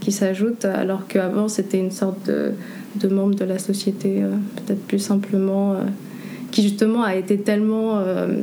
[0.00, 2.52] qui s'ajoutent alors qu'avant c'était une sorte de,
[2.96, 5.84] de membre de la société euh, peut-être plus simplement euh,
[6.50, 8.42] qui justement a été tellement euh,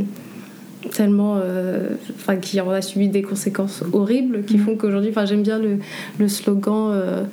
[0.91, 5.43] tellement euh, enfin qui en a subi des conséquences horribles qui font qu'aujourd'hui enfin j'aime
[5.43, 5.79] bien le,
[6.19, 7.23] le slogan euh,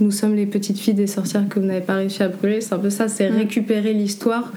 [0.00, 2.74] nous sommes les petites filles des sorcières que vous n'avez pas réussi à brûler c'est
[2.74, 3.36] un peu ça c'est Mm.
[3.36, 4.52] récupérer l'histoire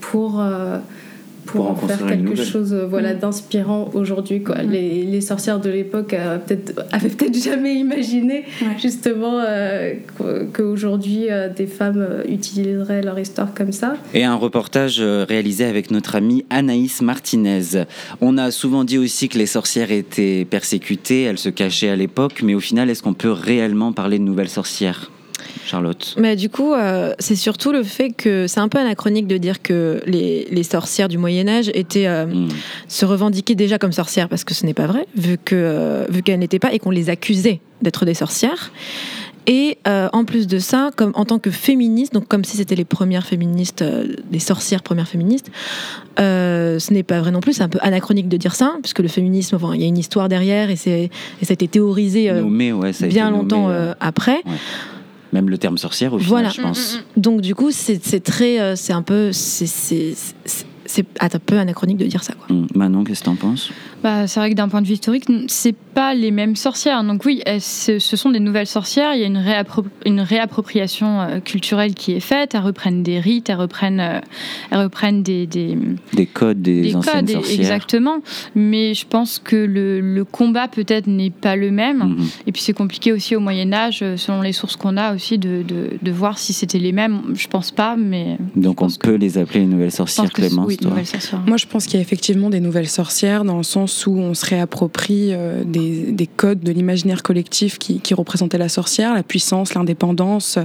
[0.00, 0.78] pour euh,
[1.52, 3.18] pour, Pour en faire quelque chose euh, voilà Mm.
[3.18, 4.62] d'inspirant aujourd'hui quoi.
[4.62, 8.44] Les, les sorcières de l'époque euh, peut-être avaient peut-être jamais imaginé
[8.78, 13.94] justement euh, qu'au- qu'aujourd'hui euh, des femmes utiliseraient leur histoire comme ça.
[14.14, 17.62] Et un reportage réalisé avec notre amie Anaïs Martinez.
[18.20, 22.40] On a souvent dit aussi que les sorcières étaient persécutées, elles se cachaient à l'époque,
[22.42, 25.10] mais au final, est-ce qu'on peut réellement parler de nouvelles sorcières?
[25.66, 29.36] Charlotte Mais du coup, euh, c'est surtout le fait que c'est un peu anachronique de
[29.36, 32.26] dire que les, les sorcières du Moyen Âge étaient euh,
[32.88, 36.22] se revendiquaient déjà comme sorcières parce que ce n'est pas vrai, vu que euh, vu
[36.22, 38.70] qu'elles n'étaient pas et qu'on les accusait d'être des sorcières.
[39.46, 42.74] Et euh, en plus de ça, comme en tant que féministe, donc comme si c'était
[42.74, 45.50] les premières féministes, euh, les sorcières premières féministes,
[46.20, 47.54] euh, ce n'est pas vrai non plus.
[47.54, 49.98] C'est un peu anachronique de dire ça, puisque le féminisme, enfin, il y a une
[49.98, 53.30] histoire derrière et, c'est, et ça a été théorisé Nommé, ouais, ça a été bien
[53.30, 54.42] longtemps après.
[55.32, 56.50] Même le terme sorcière, au Voilà.
[56.50, 57.00] final, je pense.
[57.16, 60.14] Donc du coup, c'est, très, euh, c'est un peu, c'est, c'est,
[60.44, 62.32] c'est, c'est un peu anachronique de dire ça.
[62.34, 62.56] Quoi.
[62.74, 63.70] Manon, qu'est-ce que t'en penses?
[64.02, 67.02] Bah, c'est vrai que d'un point de vue historique, c'est pas les mêmes sorcières.
[67.04, 69.14] Donc oui, elles- ce sont des nouvelles sorcières.
[69.14, 72.54] Il y a une, réappro- une réappropriation euh, culturelle qui est faite.
[72.54, 74.20] Elles reprennent des rites, elles reprennent, euh,
[74.70, 75.76] elles reprennent des, des,
[76.14, 77.60] Des codes des, des anciennes codes, sorcières.
[77.60, 78.18] exactement.
[78.54, 81.98] Mais je pense que le, le combat peut-être n'est pas le même.
[81.98, 82.26] Mhm.
[82.46, 85.36] Et puis c'est compliqué aussi au Moyen Âge, euh, selon les sources qu'on a aussi,
[85.38, 87.20] de, de, de voir si c'était les mêmes.
[87.34, 90.90] Je pense pas, mais Donc on peut les appeler les nouvelles sorcières, Clémence oui, toi
[90.90, 91.42] nouvelles sorcières.
[91.46, 94.34] Moi, je pense qu'il y a effectivement des nouvelles sorcières dans le sens où on
[94.34, 99.22] se réapproprie euh, des, des codes de l'imaginaire collectif qui, qui représentaient la sorcière, la
[99.22, 100.58] puissance, l'indépendance.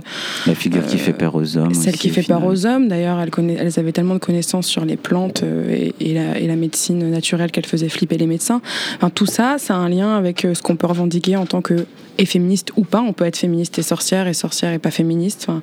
[0.45, 1.73] La figure qui fait peur aux hommes.
[1.73, 4.67] Celle aussi, qui fait peur aux hommes, d'ailleurs, elles, conna- elles avaient tellement de connaissances
[4.67, 8.28] sur les plantes euh, et, et la, et la médecine naturelle qu'elles faisaient flipper les
[8.28, 8.61] médecins.
[8.97, 11.61] Enfin, tout ça, ça a un lien avec euh, ce qu'on peut revendiquer en tant
[11.61, 11.86] que
[12.18, 13.01] et féministe ou pas.
[13.01, 15.45] On peut être féministe et sorcière, et sorcière et pas féministe.
[15.47, 15.61] Enfin,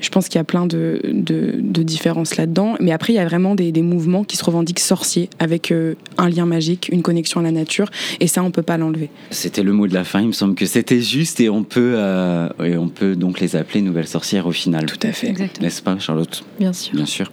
[0.00, 2.74] je pense qu'il y a plein de, de, de différences là-dedans.
[2.80, 5.94] Mais après, il y a vraiment des, des mouvements qui se revendiquent sorciers, avec euh,
[6.18, 7.90] un lien magique, une connexion à la nature,
[8.20, 9.10] et ça, on peut pas l'enlever.
[9.30, 11.94] C'était le mot de la fin, il me semble que c'était juste et on peut,
[11.96, 14.86] euh, et on peut donc les appeler nouvelles sorcières au final.
[14.86, 15.34] Tout à fait.
[15.60, 16.42] N'est-ce pas Charlotte?
[16.58, 16.94] Bien sûr.
[16.94, 17.30] Bien sûr.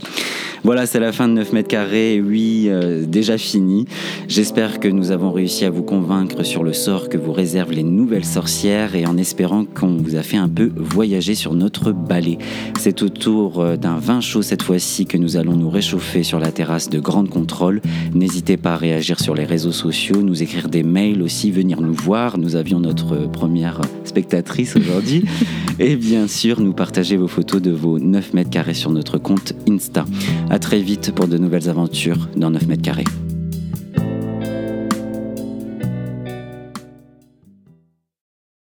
[0.64, 3.86] Voilà, c'est la fin de 9 mètres carrés, oui, euh, déjà fini.
[4.28, 7.84] J'espère que nous avons réussi à vous convaincre sur le sort que vous réservent les
[7.84, 12.40] nouvelles sorcières et en espérant qu'on vous a fait un peu voyager sur notre balai.
[12.80, 16.52] C'est autour euh, d'un vin chaud cette fois-ci que nous allons nous réchauffer sur la
[16.52, 17.80] terrasse de Grande Contrôle.
[18.16, 21.94] N'hésitez pas à réagir sur les réseaux sociaux, nous écrire des mails aussi, venir nous
[21.94, 22.40] voir.
[22.40, 25.26] Nous avions notre première spectatrice aujourd'hui.
[25.80, 29.54] et bien sûr, nous partager vos photos de vos 9 mètres carrés sur notre compte
[29.70, 30.06] Insta.
[30.50, 33.06] À très vite pour de nouvelles aventures dans 9 mètres carrés.